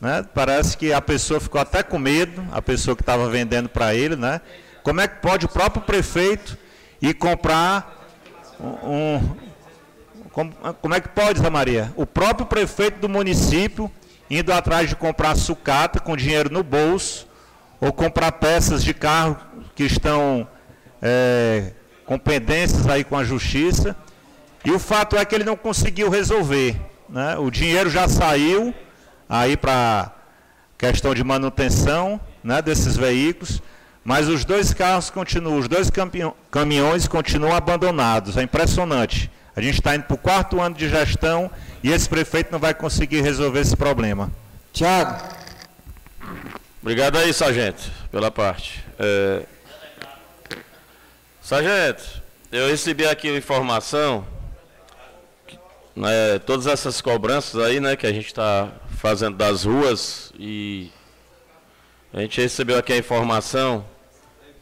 Né? 0.00 0.24
Parece 0.34 0.76
que 0.76 0.92
a 0.92 1.00
pessoa 1.00 1.38
ficou 1.38 1.60
até 1.60 1.82
com 1.82 1.98
medo, 1.98 2.44
a 2.50 2.60
pessoa 2.60 2.96
que 2.96 3.02
estava 3.02 3.28
vendendo 3.30 3.68
para 3.68 3.94
ele, 3.94 4.16
né? 4.16 4.40
Como 4.82 5.00
é 5.00 5.08
que 5.08 5.20
pode 5.20 5.46
o 5.46 5.48
próprio 5.48 5.82
prefeito 5.82 6.56
ir 7.00 7.14
comprar 7.14 8.06
um. 8.60 9.16
um 9.16 9.36
como, 10.32 10.52
como 10.52 10.94
é 10.94 11.00
que 11.00 11.08
pode, 11.08 11.40
Zé 11.40 11.50
Maria? 11.50 11.92
O 11.96 12.06
próprio 12.06 12.46
prefeito 12.46 13.00
do 13.00 13.08
município 13.08 13.90
indo 14.30 14.52
atrás 14.52 14.88
de 14.88 14.96
comprar 14.96 15.36
sucata 15.36 16.00
com 16.00 16.16
dinheiro 16.16 16.52
no 16.52 16.62
bolso, 16.62 17.26
ou 17.80 17.92
comprar 17.92 18.32
peças 18.32 18.82
de 18.82 18.92
carro 18.92 19.36
que 19.74 19.84
estão 19.84 20.46
é, 21.00 21.72
com 22.04 22.18
pendências 22.18 22.86
aí 22.88 23.04
com 23.04 23.16
a 23.16 23.24
justiça. 23.24 23.96
E 24.64 24.70
o 24.70 24.78
fato 24.78 25.16
é 25.16 25.24
que 25.24 25.34
ele 25.34 25.44
não 25.44 25.56
conseguiu 25.56 26.10
resolver. 26.10 26.76
Né? 27.08 27.36
O 27.38 27.50
dinheiro 27.50 27.88
já 27.88 28.08
saiu 28.08 28.74
aí 29.28 29.56
para 29.56 30.12
questão 30.76 31.14
de 31.14 31.22
manutenção 31.22 32.20
né, 32.42 32.60
desses 32.60 32.96
veículos, 32.96 33.62
mas 34.08 34.26
os 34.26 34.42
dois 34.42 34.72
carros 34.72 35.10
continuam, 35.10 35.58
os 35.58 35.68
dois 35.68 35.90
caminhões 36.50 37.06
continuam 37.06 37.54
abandonados. 37.54 38.38
É 38.38 38.42
impressionante. 38.42 39.30
A 39.54 39.60
gente 39.60 39.74
está 39.74 39.94
indo 39.94 40.04
para 40.04 40.14
o 40.14 40.18
quarto 40.18 40.58
ano 40.62 40.74
de 40.74 40.88
gestão 40.88 41.50
e 41.82 41.92
esse 41.92 42.08
prefeito 42.08 42.50
não 42.50 42.58
vai 42.58 42.72
conseguir 42.72 43.20
resolver 43.20 43.60
esse 43.60 43.76
problema. 43.76 44.32
Tiago. 44.72 45.22
Obrigado 46.80 47.18
aí, 47.18 47.34
sargento, 47.34 47.82
pela 48.10 48.30
parte. 48.30 48.82
É... 48.98 49.42
Sargento, 51.42 52.22
eu 52.50 52.66
recebi 52.66 53.06
aqui 53.06 53.28
a 53.28 53.36
informação, 53.36 54.26
que, 55.46 55.58
né, 55.94 56.38
todas 56.46 56.66
essas 56.66 57.02
cobranças 57.02 57.60
aí, 57.60 57.78
né, 57.78 57.94
que 57.94 58.06
a 58.06 58.12
gente 58.12 58.28
está 58.28 58.70
fazendo 58.88 59.36
das 59.36 59.64
ruas 59.64 60.32
e 60.38 60.90
a 62.10 62.22
gente 62.22 62.40
recebeu 62.40 62.78
aqui 62.78 62.94
a 62.94 62.96
informação 62.96 63.84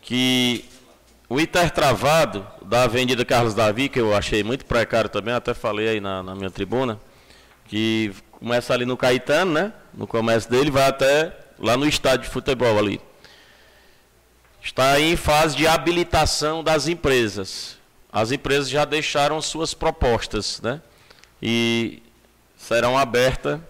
que 0.07 0.65
o 1.29 1.41
intertravado 1.41 2.47
da 2.63 2.85
Avenida 2.85 3.25
Carlos 3.25 3.55
Davi, 3.55 3.89
que 3.89 3.99
eu 3.99 4.15
achei 4.15 4.45
muito 4.45 4.65
precário 4.65 5.11
também, 5.11 5.35
até 5.35 5.53
falei 5.53 5.89
aí 5.89 6.01
na, 6.01 6.23
na 6.23 6.35
minha 6.37 6.49
tribuna, 6.49 7.01
que 7.67 8.15
começa 8.31 8.73
ali 8.73 8.85
no 8.85 8.97
Caetano, 8.97 9.53
né? 9.53 9.73
No 9.93 10.07
comércio 10.07 10.49
dele, 10.49 10.71
vai 10.71 10.87
até 10.87 11.37
lá 11.59 11.77
no 11.77 11.89
estádio 11.89 12.27
de 12.27 12.33
futebol 12.33 12.79
ali. 12.79 13.01
Está 14.63 15.01
em 15.01 15.17
fase 15.17 15.57
de 15.57 15.67
habilitação 15.67 16.63
das 16.63 16.87
empresas. 16.87 17.77
As 18.13 18.31
empresas 18.31 18.71
já 18.71 18.85
deixaram 18.85 19.43
suas 19.43 19.75
propostas, 19.75 20.61
né? 20.61 20.81
E 21.43 22.01
serão 22.57 22.97
aberta 22.97 23.61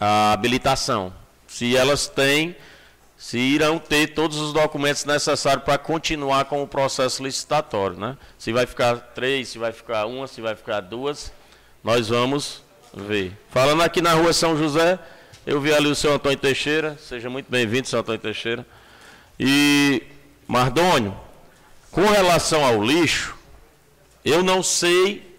a 0.00 0.32
habilitação. 0.32 1.14
Se 1.46 1.76
elas 1.76 2.08
têm, 2.08 2.56
se 3.22 3.38
irão 3.38 3.78
ter 3.78 4.14
todos 4.14 4.36
os 4.36 4.52
documentos 4.52 5.04
necessários 5.04 5.64
para 5.64 5.78
continuar 5.78 6.46
com 6.46 6.60
o 6.60 6.66
processo 6.66 7.22
licitatório, 7.22 7.96
né? 7.96 8.16
Se 8.36 8.52
vai 8.52 8.66
ficar 8.66 8.96
três, 8.96 9.50
se 9.50 9.58
vai 9.58 9.70
ficar 9.70 10.06
uma, 10.06 10.26
se 10.26 10.40
vai 10.40 10.56
ficar 10.56 10.80
duas, 10.80 11.32
nós 11.84 12.08
vamos 12.08 12.64
ver. 12.92 13.32
Falando 13.48 13.80
aqui 13.80 14.02
na 14.02 14.12
rua 14.12 14.32
São 14.32 14.58
José, 14.58 14.98
eu 15.46 15.60
vi 15.60 15.72
ali 15.72 15.86
o 15.86 15.94
seu 15.94 16.12
Antônio 16.12 16.36
Teixeira. 16.36 16.98
Seja 17.00 17.30
muito 17.30 17.48
bem-vindo, 17.48 17.86
seu 17.86 18.00
Antônio 18.00 18.20
Teixeira. 18.20 18.66
E, 19.38 20.02
Mardônio, 20.48 21.16
com 21.92 22.04
relação 22.06 22.64
ao 22.64 22.82
lixo, 22.82 23.36
eu 24.24 24.42
não 24.42 24.64
sei 24.64 25.38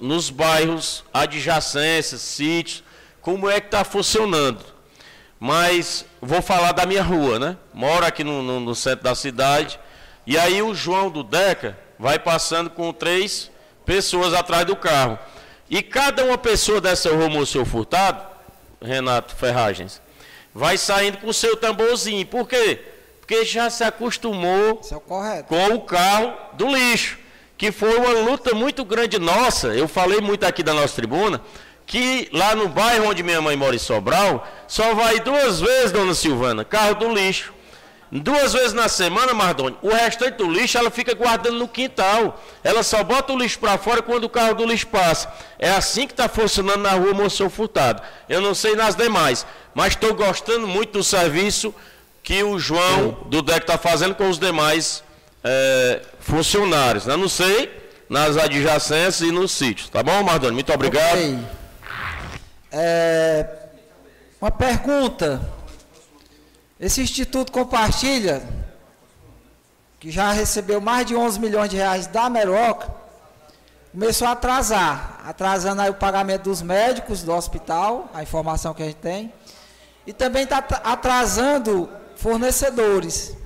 nos 0.00 0.30
bairros 0.30 1.02
adjacentes, 1.12 2.20
sítios, 2.20 2.84
como 3.20 3.50
é 3.50 3.60
que 3.60 3.66
está 3.66 3.82
funcionando. 3.82 4.73
Mas 5.44 6.06
vou 6.22 6.40
falar 6.40 6.72
da 6.72 6.86
minha 6.86 7.02
rua, 7.02 7.38
né? 7.38 7.58
Moro 7.74 8.06
aqui 8.06 8.24
no, 8.24 8.42
no, 8.42 8.60
no 8.60 8.74
centro 8.74 9.04
da 9.04 9.14
cidade. 9.14 9.78
E 10.26 10.38
aí 10.38 10.62
o 10.62 10.74
João 10.74 11.10
do 11.10 11.22
Deca 11.22 11.78
vai 11.98 12.18
passando 12.18 12.70
com 12.70 12.90
três 12.94 13.50
pessoas 13.84 14.32
atrás 14.32 14.64
do 14.64 14.74
carro. 14.74 15.18
E 15.68 15.82
cada 15.82 16.24
uma 16.24 16.38
pessoa 16.38 16.80
dessa 16.80 17.10
rua 17.14 17.44
seu 17.44 17.66
Furtado, 17.66 18.24
Renato 18.80 19.36
Ferragens, 19.36 20.00
vai 20.54 20.78
saindo 20.78 21.18
com 21.18 21.26
o 21.26 21.34
seu 21.34 21.58
tamborzinho. 21.58 22.24
Por 22.24 22.48
quê? 22.48 22.80
Porque 23.20 23.44
já 23.44 23.68
se 23.68 23.84
acostumou 23.84 24.80
é 24.90 25.42
com 25.42 25.74
o 25.74 25.82
carro 25.82 26.32
do 26.54 26.74
lixo. 26.74 27.18
Que 27.58 27.70
foi 27.70 27.94
uma 27.98 28.12
luta 28.30 28.54
muito 28.54 28.82
grande 28.82 29.18
nossa. 29.18 29.74
Eu 29.74 29.88
falei 29.88 30.22
muito 30.22 30.44
aqui 30.44 30.62
da 30.62 30.72
nossa 30.72 30.94
tribuna. 30.94 31.42
Que 31.86 32.28
lá 32.32 32.54
no 32.54 32.68
bairro 32.68 33.08
onde 33.08 33.22
minha 33.22 33.40
mãe 33.40 33.56
mora 33.56 33.76
em 33.76 33.78
Sobral, 33.78 34.46
só 34.66 34.94
vai 34.94 35.20
duas 35.20 35.60
vezes, 35.60 35.92
dona 35.92 36.14
Silvana, 36.14 36.64
carro 36.64 36.94
do 36.94 37.12
lixo. 37.12 37.52
Duas 38.16 38.52
vezes 38.52 38.72
na 38.72 38.88
semana, 38.88 39.34
Mardoni, 39.34 39.76
o 39.82 39.88
restante 39.88 40.36
do 40.36 40.48
lixo 40.48 40.78
ela 40.78 40.88
fica 40.88 41.14
guardando 41.14 41.58
no 41.58 41.66
quintal. 41.66 42.40
Ela 42.62 42.84
só 42.84 43.02
bota 43.02 43.32
o 43.32 43.38
lixo 43.38 43.58
para 43.58 43.76
fora 43.76 44.02
quando 44.02 44.24
o 44.24 44.28
carro 44.28 44.54
do 44.54 44.64
lixo 44.64 44.86
passa. 44.86 45.32
É 45.58 45.70
assim 45.70 46.06
que 46.06 46.12
está 46.12 46.28
funcionando 46.28 46.82
na 46.82 46.92
rua 46.92 47.12
Moção 47.12 47.50
Furtado. 47.50 48.00
Eu 48.28 48.40
não 48.40 48.54
sei 48.54 48.76
nas 48.76 48.94
demais, 48.94 49.44
mas 49.74 49.94
estou 49.94 50.14
gostando 50.14 50.66
muito 50.66 50.92
do 50.92 51.02
serviço 51.02 51.74
que 52.22 52.40
o 52.44 52.56
João 52.56 53.18
do 53.26 53.42
DEC 53.42 53.62
está 53.62 53.76
fazendo 53.76 54.14
com 54.14 54.28
os 54.30 54.38
demais 54.38 55.02
é, 55.42 56.00
funcionários. 56.20 57.08
Eu 57.08 57.16
não 57.16 57.28
sei 57.28 57.68
nas 58.08 58.36
adjacências 58.36 59.22
e 59.22 59.32
nos 59.32 59.50
sítios. 59.50 59.88
Tá 59.88 60.04
bom, 60.04 60.22
Mardoni? 60.22 60.54
Muito 60.54 60.72
obrigado. 60.72 61.18
Okay. 61.18 61.38
É, 62.76 63.46
uma 64.40 64.50
pergunta. 64.50 65.40
Esse 66.80 67.00
Instituto 67.00 67.52
Compartilha, 67.52 68.42
que 70.00 70.10
já 70.10 70.32
recebeu 70.32 70.80
mais 70.80 71.06
de 71.06 71.14
11 71.14 71.38
milhões 71.38 71.70
de 71.70 71.76
reais 71.76 72.08
da 72.08 72.28
Meroca, 72.28 72.92
começou 73.92 74.26
a 74.26 74.32
atrasar, 74.32 75.20
atrasando 75.24 75.82
aí 75.82 75.88
o 75.88 75.94
pagamento 75.94 76.42
dos 76.42 76.62
médicos 76.62 77.22
do 77.22 77.32
hospital, 77.32 78.10
a 78.12 78.24
informação 78.24 78.74
que 78.74 78.82
a 78.82 78.86
gente 78.86 78.96
tem, 78.96 79.32
e 80.04 80.12
também 80.12 80.42
está 80.42 80.58
atrasando 80.82 81.88
fornecedores. 82.16 83.36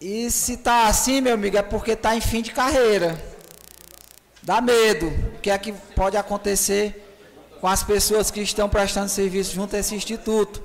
E 0.00 0.28
se 0.32 0.54
está 0.54 0.88
assim, 0.88 1.20
meu 1.20 1.34
amigo, 1.34 1.56
é 1.56 1.62
porque 1.62 1.92
está 1.92 2.16
em 2.16 2.20
fim 2.20 2.42
de 2.42 2.50
carreira. 2.50 3.16
Dá 4.42 4.60
medo. 4.60 5.06
O 5.36 5.38
que 5.38 5.48
é 5.48 5.56
que 5.56 5.70
pode 5.94 6.16
acontecer 6.16 7.01
com 7.62 7.68
as 7.68 7.84
pessoas 7.84 8.28
que 8.28 8.40
estão 8.40 8.68
prestando 8.68 9.08
serviço 9.08 9.54
junto 9.54 9.76
a 9.76 9.78
esse 9.78 9.94
instituto? 9.94 10.60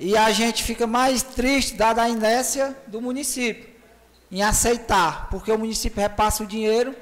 E 0.00 0.16
a 0.16 0.32
gente 0.32 0.64
fica 0.64 0.84
mais 0.84 1.22
triste, 1.22 1.76
dada 1.76 2.02
a 2.02 2.08
inércia 2.08 2.76
do 2.88 3.00
município, 3.00 3.68
em 4.28 4.42
aceitar, 4.42 5.28
porque 5.30 5.52
o 5.52 5.56
município 5.56 6.02
repassa 6.02 6.42
o 6.42 6.46
dinheiro 6.46 6.92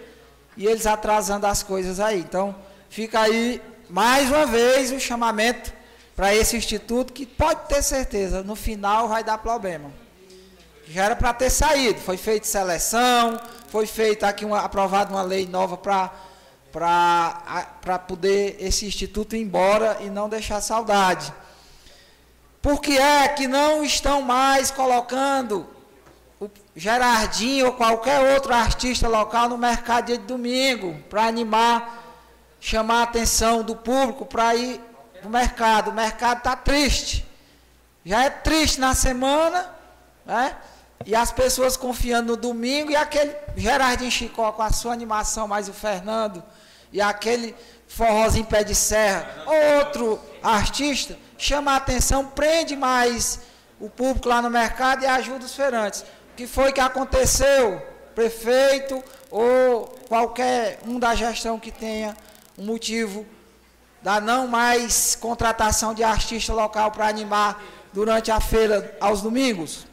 e 0.55 0.67
eles 0.67 0.87
atrasando 0.87 1.47
as 1.47 1.63
coisas 1.63 1.99
aí. 1.99 2.21
Então, 2.21 2.55
fica 2.91 3.21
aí 3.21 3.63
mais 3.89 4.29
uma 4.29 4.45
vez 4.45 4.93
o 4.93 5.01
chamamento 5.01 5.73
para 6.15 6.35
esse 6.35 6.55
instituto, 6.55 7.15
que 7.15 7.25
pode 7.25 7.69
ter 7.69 7.83
certeza, 7.83 8.43
no 8.43 8.55
final 8.55 9.09
vai 9.09 9.25
dar 9.25 9.39
problema. 9.39 9.91
Já 10.89 11.05
era 11.07 11.17
para 11.17 11.33
ter 11.33 11.49
saído, 11.49 12.01
foi 12.01 12.19
feita 12.19 12.47
seleção, 12.47 13.41
foi 13.69 13.87
feita 13.87 14.29
aqui 14.29 14.45
uma, 14.45 14.61
aprovada 14.61 15.11
uma 15.11 15.23
lei 15.23 15.47
nova 15.47 15.79
para 15.79 16.13
para 16.77 17.99
poder 18.07 18.59
esse 18.61 18.85
instituto 18.85 19.35
ir 19.35 19.41
embora 19.41 19.97
e 20.01 20.11
não 20.11 20.29
deixar 20.29 20.61
saudade. 20.61 21.33
Por 22.61 22.83
que 22.83 22.99
é 22.99 23.27
que 23.29 23.49
não 23.49 23.83
estão 23.83 24.21
mais 24.21 24.71
colocando 24.71 25.67
o 26.39 26.51
Gerardinho 26.75 27.67
ou 27.67 27.73
qualquer 27.73 28.35
outro 28.35 28.53
artista 28.53 29.09
local 29.09 29.49
no 29.49 29.57
mercado 29.57 30.09
de 30.09 30.19
domingo 30.19 31.03
para 31.09 31.25
animar, 31.25 32.05
chamar 32.61 33.01
a 33.01 33.05
atenção 33.05 33.63
do 33.63 33.75
público 33.75 34.27
para 34.27 34.55
ir 34.55 34.79
para 35.19 35.29
o 35.29 35.31
mercado? 35.31 35.91
O 35.91 35.95
mercado 35.95 36.39
está 36.39 36.55
triste. 36.55 37.27
Já 38.05 38.25
é 38.25 38.29
triste 38.29 38.79
na 38.79 38.95
semana, 38.95 39.71
né? 40.27 40.55
E 41.05 41.15
as 41.15 41.31
pessoas 41.31 41.77
confiando 41.77 42.33
no 42.33 42.37
domingo 42.37 42.91
e 42.91 42.97
aquele 42.97 43.35
Gerardinho 43.57 44.11
Chicó 44.11 44.53
com 44.53 44.63
a 44.63 44.73
sua 44.73 44.93
animação, 44.93 45.47
mais 45.47 45.69
o 45.69 45.73
Fernando 45.73 46.43
e 46.93 47.01
aquele 47.01 47.55
forrozinho 47.87 48.47
pé 48.47 48.65
de 48.65 48.75
serra, 48.75 49.45
outro 49.79 50.19
artista, 50.43 51.17
chama 51.37 51.73
a 51.73 51.77
atenção, 51.77 52.27
prende 52.27 52.77
mais 52.77 53.41
o 53.79 53.91
público 53.91 54.29
lá 54.29 54.41
no 54.41 54.51
mercado 54.51 55.03
e 55.03 55.07
ajuda 55.07 55.45
os 55.45 55.55
feirantes. 55.55 56.01
O 56.01 56.37
que 56.37 56.47
foi 56.47 56.73
que 56.73 56.81
aconteceu? 56.81 57.83
Prefeito 58.15 59.03
ou 59.31 59.87
qualquer 60.09 60.79
um 60.87 60.99
da 60.99 61.15
gestão 61.15 61.59
que 61.59 61.71
tenha 61.71 62.17
um 62.59 62.65
motivo 62.65 63.27
da 64.03 64.21
não 64.21 64.47
mais 64.47 65.17
contratação 65.17 65.93
de 65.93 66.03
artista 66.03 66.53
local 66.55 66.91
para 66.91 67.09
animar 67.09 67.63
durante 67.93 68.31
a 68.31 68.41
feira 68.41 68.97
aos 69.01 69.21
domingos? 69.21 69.86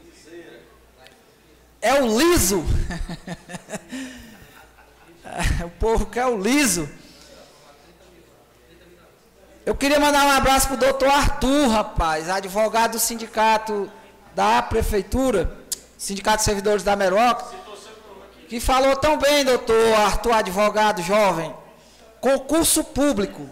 É 1.84 2.02
o 2.02 2.18
liso. 2.18 2.64
o 5.66 5.70
povo 5.72 6.06
quer 6.06 6.26
o 6.28 6.38
liso. 6.38 6.90
Eu 9.66 9.76
queria 9.76 10.00
mandar 10.00 10.26
um 10.26 10.32
abraço 10.32 10.68
para 10.68 10.76
o 10.76 10.80
doutor 10.80 11.10
Arthur, 11.10 11.68
rapaz, 11.68 12.30
advogado 12.30 12.92
do 12.94 13.00
sindicato 13.00 13.92
da 14.34 14.62
prefeitura. 14.62 15.58
Sindicato 15.98 16.38
de 16.38 16.44
Servidores 16.44 16.84
da 16.84 16.96
Meroca, 16.96 17.54
que 18.48 18.62
falou 18.62 18.96
tão 18.96 19.18
bem, 19.18 19.44
doutor 19.44 19.94
Arthur, 19.96 20.36
advogado 20.36 21.02
jovem. 21.02 21.54
Concurso 22.22 22.82
público. 22.86 23.50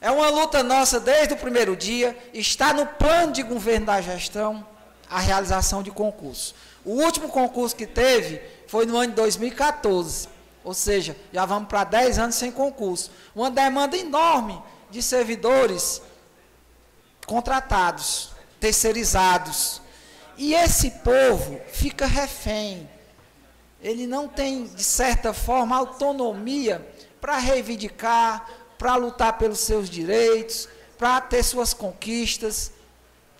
É 0.00 0.12
uma 0.12 0.28
luta 0.28 0.62
nossa 0.62 1.00
desde 1.00 1.34
o 1.34 1.36
primeiro 1.36 1.74
dia, 1.74 2.16
está 2.32 2.72
no 2.72 2.86
plano 2.86 3.32
de 3.32 3.42
governo 3.42 3.86
da 3.86 4.00
gestão 4.00 4.64
a 5.10 5.18
realização 5.18 5.82
de 5.82 5.90
concurso. 5.90 6.54
O 6.84 7.02
último 7.02 7.28
concurso 7.28 7.74
que 7.74 7.86
teve 7.86 8.40
foi 8.66 8.84
no 8.86 8.96
ano 8.96 9.08
de 9.08 9.16
2014, 9.16 10.28
ou 10.62 10.74
seja, 10.74 11.16
já 11.32 11.44
vamos 11.44 11.68
para 11.68 11.84
10 11.84 12.18
anos 12.18 12.34
sem 12.34 12.50
concurso. 12.50 13.10
Uma 13.34 13.50
demanda 13.50 13.96
enorme 13.96 14.60
de 14.90 15.02
servidores 15.02 16.02
contratados, 17.26 18.30
terceirizados. 18.60 19.80
E 20.36 20.54
esse 20.54 20.90
povo 20.90 21.60
fica 21.72 22.06
refém. 22.06 22.88
Ele 23.80 24.06
não 24.06 24.26
tem, 24.26 24.66
de 24.66 24.84
certa 24.84 25.32
forma, 25.32 25.76
autonomia 25.76 26.86
para 27.20 27.38
reivindicar, 27.38 28.48
para 28.78 28.96
lutar 28.96 29.38
pelos 29.38 29.60
seus 29.60 29.88
direitos, 29.88 30.68
para 30.98 31.20
ter 31.20 31.42
suas 31.42 31.74
conquistas. 31.74 32.72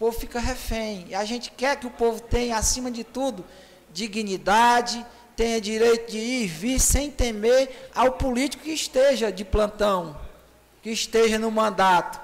Povo 0.04 0.20
fica 0.20 0.38
refém. 0.38 1.06
E 1.08 1.14
a 1.14 1.24
gente 1.24 1.50
quer 1.50 1.80
que 1.80 1.86
o 1.86 1.90
povo 1.90 2.20
tenha, 2.20 2.58
acima 2.58 2.90
de 2.90 3.02
tudo, 3.02 3.42
dignidade, 3.90 5.02
tenha 5.34 5.58
direito 5.58 6.10
de 6.10 6.18
ir 6.18 6.42
e 6.42 6.46
vir 6.46 6.78
sem 6.78 7.10
temer 7.10 7.88
ao 7.94 8.12
político 8.12 8.64
que 8.64 8.72
esteja 8.72 9.32
de 9.32 9.46
plantão, 9.46 10.14
que 10.82 10.90
esteja 10.90 11.38
no 11.38 11.50
mandato. 11.50 12.20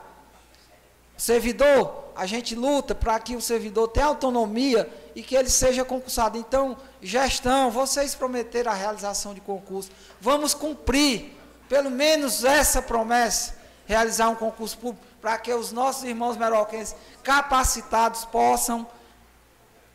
Servidor, 1.17 2.13
a 2.15 2.27
gente 2.27 2.55
luta 2.55 2.95
para 2.95 3.19
que 3.19 3.35
o 3.35 3.41
servidor 3.41 3.89
tenha 3.89 4.05
autonomia 4.05 4.87
e 5.15 5.23
que 5.23 5.35
ele 5.35 5.49
seja 5.49 5.83
concursado. 5.83 6.37
Então, 6.37 6.77
gestão, 7.01 7.71
vocês 7.71 8.15
prometeram 8.15 8.73
a 8.73 8.75
realização 8.75 9.33
de 9.33 9.41
concurso. 9.41 9.91
Vamos 10.21 10.53
cumprir 10.53 11.35
pelo 11.67 11.91
menos 11.91 12.45
essa 12.45 12.83
promessa, 12.83 13.57
realizar 13.87 14.29
um 14.29 14.35
concurso 14.35 14.77
público 14.77 15.10
para 15.21 15.39
que 15.39 15.53
os 15.53 15.73
nossos 15.73 16.05
irmãos 16.05 16.37
meroquenses 16.37 16.97
capacitados 17.23 18.25
possam 18.25 18.87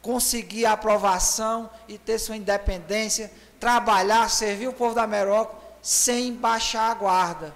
conseguir 0.01 0.67
a 0.67 0.73
aprovação 0.73 1.69
e 1.87 1.97
ter 1.97 2.19
sua 2.19 2.37
independência, 2.37 3.31
trabalhar, 3.59 4.29
servir 4.29 4.67
o 4.67 4.73
povo 4.73 4.93
da 4.93 5.07
Meroca 5.07 5.55
sem 5.81 6.33
baixar 6.33 6.91
a 6.91 6.93
guarda. 6.93 7.55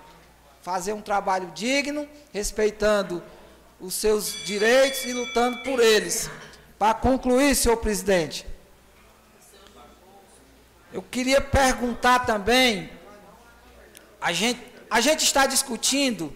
Fazer 0.61 0.93
um 0.93 1.01
trabalho 1.01 1.51
digno, 1.53 2.07
respeitando 2.34 3.24
os 3.80 3.93
seus 3.93 4.34
direitos 4.45 5.05
e 5.05 5.13
lutando 5.13 5.63
por 5.63 5.80
eles. 5.80 6.30
Para 6.78 6.93
concluir, 6.95 7.55
senhor 7.55 7.78
presidente, 7.78 8.45
eu 10.91 11.03
queria 11.03 11.39
perguntar 11.39 12.26
também, 12.26 12.89
a 14.20 14.34
gente, 14.34 14.59
a 14.89 14.99
gente 14.99 15.24
está 15.24 15.45
discutindo 15.45 16.34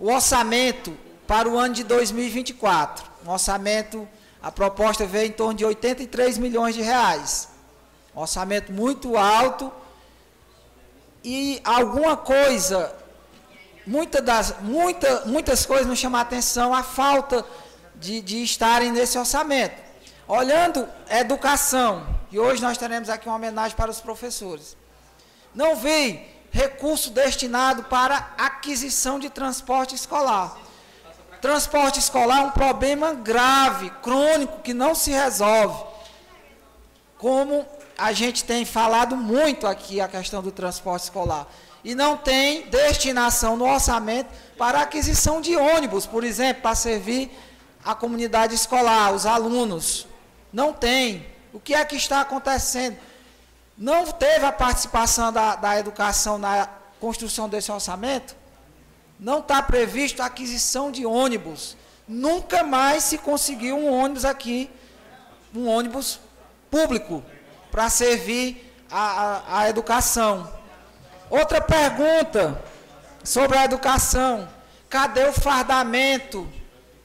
o 0.00 0.10
orçamento 0.10 0.96
para 1.26 1.48
o 1.48 1.56
ano 1.58 1.74
de 1.74 1.84
2024. 1.84 3.04
Um 3.24 3.30
orçamento, 3.30 4.08
a 4.42 4.50
proposta 4.50 5.06
veio 5.06 5.28
em 5.28 5.32
torno 5.32 5.54
de 5.54 5.64
83 5.64 6.38
milhões 6.38 6.74
de 6.74 6.80
reais. 6.80 7.50
Um 8.16 8.20
orçamento 8.20 8.72
muito 8.72 9.16
alto 9.16 9.70
e 11.22 11.60
alguma 11.62 12.16
coisa 12.16 12.96
muita 13.86 14.22
das, 14.22 14.56
muita, 14.60 15.26
muitas 15.26 15.66
coisas 15.66 15.86
nos 15.86 15.98
chamam 15.98 16.18
a 16.18 16.22
atenção 16.22 16.74
a 16.74 16.82
falta 16.82 17.44
de, 17.96 18.22
de 18.22 18.42
estarem 18.42 18.90
nesse 18.90 19.18
orçamento. 19.18 19.74
Olhando 20.26 20.88
educação, 21.10 22.06
e 22.30 22.38
hoje 22.38 22.62
nós 22.62 22.78
teremos 22.78 23.08
aqui 23.08 23.28
uma 23.28 23.36
homenagem 23.36 23.76
para 23.76 23.90
os 23.90 24.00
professores. 24.00 24.76
Não 25.54 25.76
vi 25.76 26.24
recurso 26.50 27.10
destinado 27.10 27.84
para 27.84 28.32
aquisição 28.36 29.18
de 29.18 29.30
transporte 29.30 29.94
escolar. 29.94 30.56
Transporte 31.40 31.98
escolar 31.98 32.42
é 32.42 32.46
um 32.46 32.50
problema 32.50 33.14
grave, 33.14 33.90
crônico, 34.02 34.60
que 34.60 34.74
não 34.74 34.94
se 34.94 35.10
resolve. 35.10 35.82
Como 37.16 37.66
a 37.96 38.12
gente 38.12 38.44
tem 38.44 38.64
falado 38.64 39.16
muito 39.16 39.66
aqui 39.66 40.00
a 40.00 40.08
questão 40.08 40.42
do 40.42 40.52
transporte 40.52 41.04
escolar 41.04 41.46
e 41.82 41.94
não 41.94 42.16
tem 42.16 42.62
destinação 42.68 43.56
no 43.56 43.66
orçamento 43.66 44.28
para 44.58 44.82
aquisição 44.82 45.40
de 45.40 45.56
ônibus, 45.56 46.04
por 46.04 46.24
exemplo, 46.24 46.62
para 46.62 46.74
servir 46.74 47.30
a 47.84 47.94
comunidade 47.94 48.54
escolar, 48.54 49.12
os 49.14 49.24
alunos. 49.24 50.06
Não 50.52 50.72
tem. 50.72 51.26
O 51.52 51.60
que 51.60 51.74
é 51.74 51.84
que 51.84 51.96
está 51.96 52.20
acontecendo? 52.20 52.96
Não 53.80 54.04
teve 54.04 54.44
a 54.44 54.52
participação 54.52 55.32
da, 55.32 55.56
da 55.56 55.78
educação 55.78 56.36
na 56.36 56.68
construção 57.00 57.48
desse 57.48 57.72
orçamento? 57.72 58.36
Não 59.18 59.38
está 59.38 59.62
previsto 59.62 60.20
a 60.20 60.26
aquisição 60.26 60.92
de 60.92 61.06
ônibus. 61.06 61.78
Nunca 62.06 62.62
mais 62.62 63.04
se 63.04 63.16
conseguiu 63.16 63.78
um 63.78 63.90
ônibus 63.90 64.26
aqui, 64.26 64.68
um 65.54 65.66
ônibus 65.66 66.20
público, 66.70 67.24
para 67.70 67.88
servir 67.88 68.70
a, 68.90 68.98
a, 69.00 69.60
a 69.60 69.70
educação. 69.70 70.52
Outra 71.30 71.62
pergunta 71.62 72.62
sobre 73.24 73.56
a 73.56 73.64
educação. 73.64 74.46
Cadê 74.90 75.24
o 75.24 75.32
fardamento, 75.32 76.46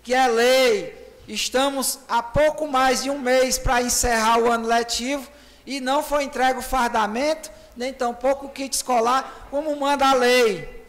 que 0.04 0.14
é 0.14 0.28
lei? 0.28 1.16
Estamos 1.26 2.00
há 2.10 2.22
pouco 2.22 2.68
mais 2.68 3.04
de 3.04 3.10
um 3.10 3.18
mês 3.18 3.58
para 3.58 3.82
encerrar 3.82 4.40
o 4.40 4.52
ano 4.52 4.68
letivo 4.68 5.35
e 5.66 5.80
não 5.80 6.04
foi 6.04 6.24
entregue 6.24 6.60
o 6.60 6.64
fardamento, 6.64 7.52
nem 7.76 7.94
tampouco 7.94 8.46
o 8.46 8.50
kit 8.50 8.74
escolar, 8.74 9.48
como 9.50 9.76
manda 9.76 10.08
a 10.08 10.14
lei. 10.14 10.86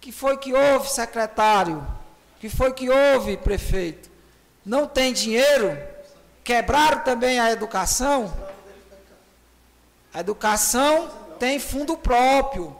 Que 0.00 0.10
foi 0.10 0.36
que 0.36 0.52
houve, 0.52 0.90
secretário? 0.90 1.86
Que 2.40 2.48
foi 2.48 2.72
que 2.72 2.88
houve, 2.90 3.36
prefeito? 3.36 4.10
Não 4.64 4.86
tem 4.86 5.12
dinheiro? 5.12 5.78
Quebraram 6.42 7.00
também 7.00 7.38
a 7.38 7.52
educação? 7.52 8.34
A 10.12 10.20
educação 10.20 11.10
tem 11.38 11.58
fundo 11.58 11.96
próprio. 11.96 12.76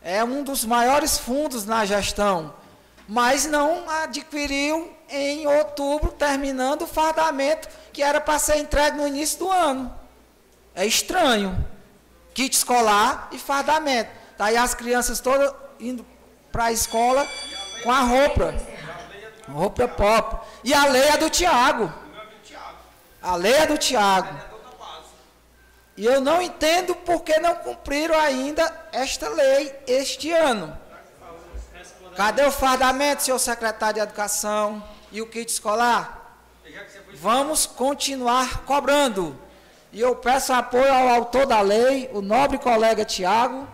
É 0.00 0.24
um 0.24 0.42
dos 0.42 0.64
maiores 0.64 1.18
fundos 1.18 1.66
na 1.66 1.84
gestão. 1.84 2.54
Mas 3.06 3.46
não 3.46 3.88
adquiriu 3.88 4.92
em 5.08 5.46
outubro, 5.46 6.12
terminando 6.12 6.82
o 6.82 6.86
fardamento 6.86 7.68
que 7.92 8.02
era 8.02 8.20
para 8.20 8.38
ser 8.38 8.58
entregue 8.58 8.96
no 8.96 9.06
início 9.06 9.38
do 9.38 9.50
ano. 9.50 9.92
É 10.78 10.86
estranho. 10.86 11.58
Kit 12.32 12.54
escolar 12.54 13.30
e 13.32 13.38
fardamento. 13.38 14.12
Tá 14.36 14.46
as 14.46 14.74
crianças 14.74 15.18
todas 15.18 15.52
indo 15.80 16.06
para 16.52 16.66
a 16.66 16.72
escola 16.72 17.26
com 17.82 17.90
a 17.90 17.98
roupa. 18.02 18.54
Roupa 19.48 19.88
pop. 19.88 20.46
E 20.62 20.72
a 20.72 20.86
lei 20.86 21.02
é 21.02 21.16
do 21.16 21.28
Tiago. 21.28 21.92
A 23.20 23.34
lei 23.34 23.54
é 23.54 23.66
do 23.66 23.76
Tiago. 23.76 24.32
E 25.96 26.06
eu 26.06 26.20
não 26.20 26.40
entendo 26.40 26.94
por 26.94 27.24
que 27.24 27.40
não 27.40 27.56
cumpriram 27.56 28.16
ainda 28.16 28.72
esta 28.92 29.28
lei 29.30 29.76
este 29.84 30.30
ano. 30.30 30.78
Cadê 32.14 32.44
o 32.44 32.52
fardamento, 32.52 33.24
senhor 33.24 33.40
secretário 33.40 33.94
de 33.94 34.00
Educação 34.00 34.80
e 35.10 35.20
o 35.20 35.26
kit 35.26 35.50
escolar? 35.50 36.38
Vamos 37.14 37.66
continuar 37.66 38.58
cobrando. 38.58 39.47
E 39.92 40.00
eu 40.00 40.14
peço 40.14 40.52
apoio 40.52 40.92
ao 40.92 41.08
autor 41.08 41.46
da 41.46 41.60
lei, 41.60 42.10
o 42.12 42.20
nobre 42.20 42.58
colega 42.58 43.04
Tiago, 43.04 43.66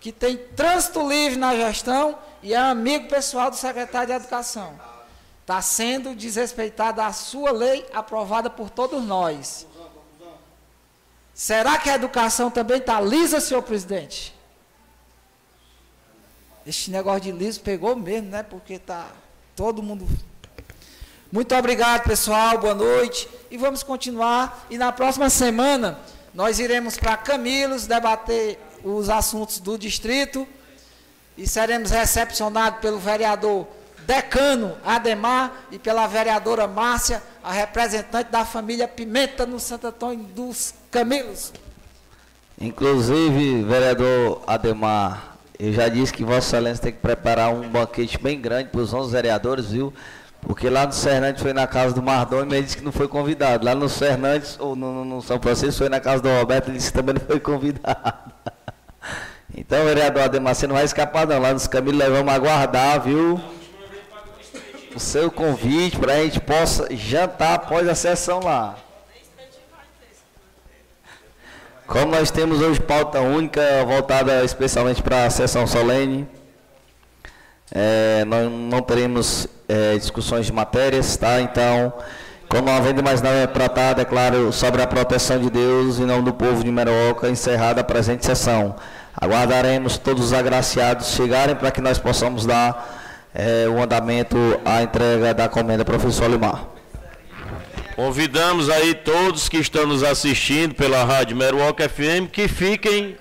que 0.00 0.10
tem 0.10 0.36
trânsito 0.36 1.06
livre 1.08 1.38
na 1.38 1.54
gestão 1.54 2.18
e 2.42 2.54
é 2.54 2.56
amigo 2.56 3.08
pessoal 3.08 3.50
do 3.50 3.56
secretário 3.56 4.08
de 4.08 4.14
Educação. 4.14 4.80
Está 5.42 5.60
sendo 5.60 6.14
desrespeitada 6.14 7.04
a 7.04 7.12
sua 7.12 7.50
lei 7.50 7.86
aprovada 7.92 8.48
por 8.48 8.70
todos 8.70 9.02
nós. 9.04 9.66
Será 11.34 11.78
que 11.78 11.88
a 11.88 11.94
educação 11.94 12.50
também 12.50 12.78
está 12.78 13.00
lisa, 13.00 13.40
senhor 13.40 13.62
presidente? 13.62 14.34
Este 16.66 16.90
negócio 16.90 17.22
de 17.22 17.32
liso 17.32 17.60
pegou 17.60 17.96
mesmo, 17.96 18.30
né? 18.30 18.42
Porque 18.42 18.74
está 18.74 19.08
todo 19.56 19.82
mundo. 19.82 20.06
Muito 21.32 21.54
obrigado, 21.54 22.02
pessoal. 22.02 22.58
Boa 22.58 22.74
noite. 22.74 23.28
E 23.52 23.56
vamos 23.56 23.84
continuar. 23.84 24.66
E 24.68 24.76
na 24.76 24.90
próxima 24.90 25.30
semana 25.30 25.96
nós 26.34 26.58
iremos 26.58 26.96
para 26.96 27.16
Camilos 27.16 27.86
debater 27.86 28.58
os 28.82 29.08
assuntos 29.08 29.60
do 29.60 29.78
distrito 29.78 30.46
e 31.38 31.46
seremos 31.46 31.92
recepcionados 31.92 32.80
pelo 32.80 32.98
vereador 32.98 33.68
decano 34.06 34.76
Ademar 34.84 35.52
e 35.70 35.78
pela 35.78 36.04
vereadora 36.08 36.66
Márcia, 36.66 37.22
a 37.44 37.52
representante 37.52 38.30
da 38.32 38.44
família 38.44 38.88
Pimenta 38.88 39.46
no 39.46 39.60
Santo 39.60 39.86
Antônio 39.86 40.24
dos 40.24 40.74
Camilos. 40.90 41.52
Inclusive, 42.60 43.62
vereador 43.62 44.42
Ademar, 44.48 45.36
eu 45.56 45.72
já 45.72 45.88
disse 45.88 46.12
que 46.12 46.24
Vossa 46.24 46.56
Excelência 46.56 46.82
tem 46.82 46.92
que 46.92 46.98
preparar 46.98 47.54
um 47.54 47.68
banquete 47.68 48.18
bem 48.18 48.40
grande 48.40 48.70
para 48.70 48.80
os 48.80 48.92
11 48.92 49.12
vereadores, 49.12 49.66
viu? 49.66 49.94
Porque 50.40 50.70
lá 50.70 50.86
no 50.86 50.92
Fernandes 50.92 51.42
foi 51.42 51.52
na 51.52 51.66
casa 51.66 51.94
do 51.94 52.02
Mardoni, 52.02 52.54
ele 52.54 52.62
disse 52.62 52.76
que 52.76 52.84
não 52.84 52.92
foi 52.92 53.06
convidado. 53.06 53.64
Lá 53.64 53.74
no 53.74 53.88
Fernandes, 53.88 54.56
ou 54.58 54.74
no, 54.74 55.04
no 55.04 55.22
São 55.22 55.38
Francisco, 55.40 55.78
foi 55.78 55.88
na 55.88 56.00
casa 56.00 56.22
do 56.22 56.28
Roberto, 56.28 56.68
ele 56.68 56.78
disse 56.78 56.90
que 56.90 56.96
também 56.98 57.14
não 57.14 57.22
foi 57.22 57.40
convidado. 57.40 58.32
Então, 59.56 59.84
vereador 59.84 60.22
Ademar, 60.22 60.54
você 60.54 60.64
não 60.66 60.76
vai 60.76 60.84
escapar 60.84 61.26
não. 61.26 61.40
Lá 61.40 61.52
nos 61.52 61.66
Camilos 61.66 61.98
nós 61.98 62.08
vamos 62.08 62.32
aguardar, 62.32 63.00
viu? 63.02 63.40
O 64.94 65.00
seu 65.00 65.30
convite 65.30 65.98
para 65.98 66.14
a 66.14 66.22
gente 66.22 66.40
possa 66.40 66.86
jantar 66.94 67.54
após 67.54 67.88
a 67.88 67.94
sessão 67.94 68.40
lá. 68.40 68.76
Como 71.86 72.12
nós 72.12 72.30
temos 72.30 72.60
hoje 72.60 72.80
pauta 72.80 73.20
única, 73.20 73.84
voltada 73.84 74.44
especialmente 74.44 75.02
para 75.02 75.26
a 75.26 75.30
sessão 75.30 75.66
solene, 75.66 76.28
é, 77.72 78.24
nós 78.24 78.50
não 78.50 78.82
teremos 78.82 79.46
é, 79.68 79.96
discussões 79.96 80.46
de 80.46 80.52
matérias, 80.52 81.16
tá? 81.16 81.40
Então, 81.40 81.92
como 82.48 82.66
não 82.66 82.76
havendo 82.76 83.02
mais 83.02 83.22
nada 83.22 83.46
para 83.46 83.68
tratar, 83.68 83.92
declaro 83.92 84.52
sobre 84.52 84.82
a 84.82 84.86
proteção 84.86 85.38
de 85.38 85.48
Deus 85.48 86.00
em 86.00 86.04
nome 86.04 86.24
do 86.24 86.32
povo 86.32 86.64
de 86.64 86.70
Meroca, 86.70 87.28
encerrada 87.28 87.80
a 87.80 87.84
presente 87.84 88.26
sessão. 88.26 88.74
Aguardaremos 89.16 89.96
todos 89.96 90.26
os 90.26 90.32
agraciados 90.32 91.08
chegarem 91.14 91.54
para 91.54 91.70
que 91.70 91.80
nós 91.80 91.98
possamos 91.98 92.44
dar 92.44 93.30
é, 93.32 93.68
o 93.68 93.80
andamento 93.80 94.36
à 94.64 94.82
entrega 94.82 95.32
da 95.32 95.48
comenda 95.48 95.84
professor 95.84 96.28
Limar. 96.28 96.64
Convidamos 97.94 98.68
aí 98.68 98.94
todos 98.94 99.48
que 99.48 99.58
estão 99.58 99.86
nos 99.86 100.02
assistindo 100.02 100.74
pela 100.74 101.04
Rádio 101.04 101.36
Meruoca 101.36 101.88
FM 101.88 102.30
que 102.32 102.48
fiquem 102.48 103.16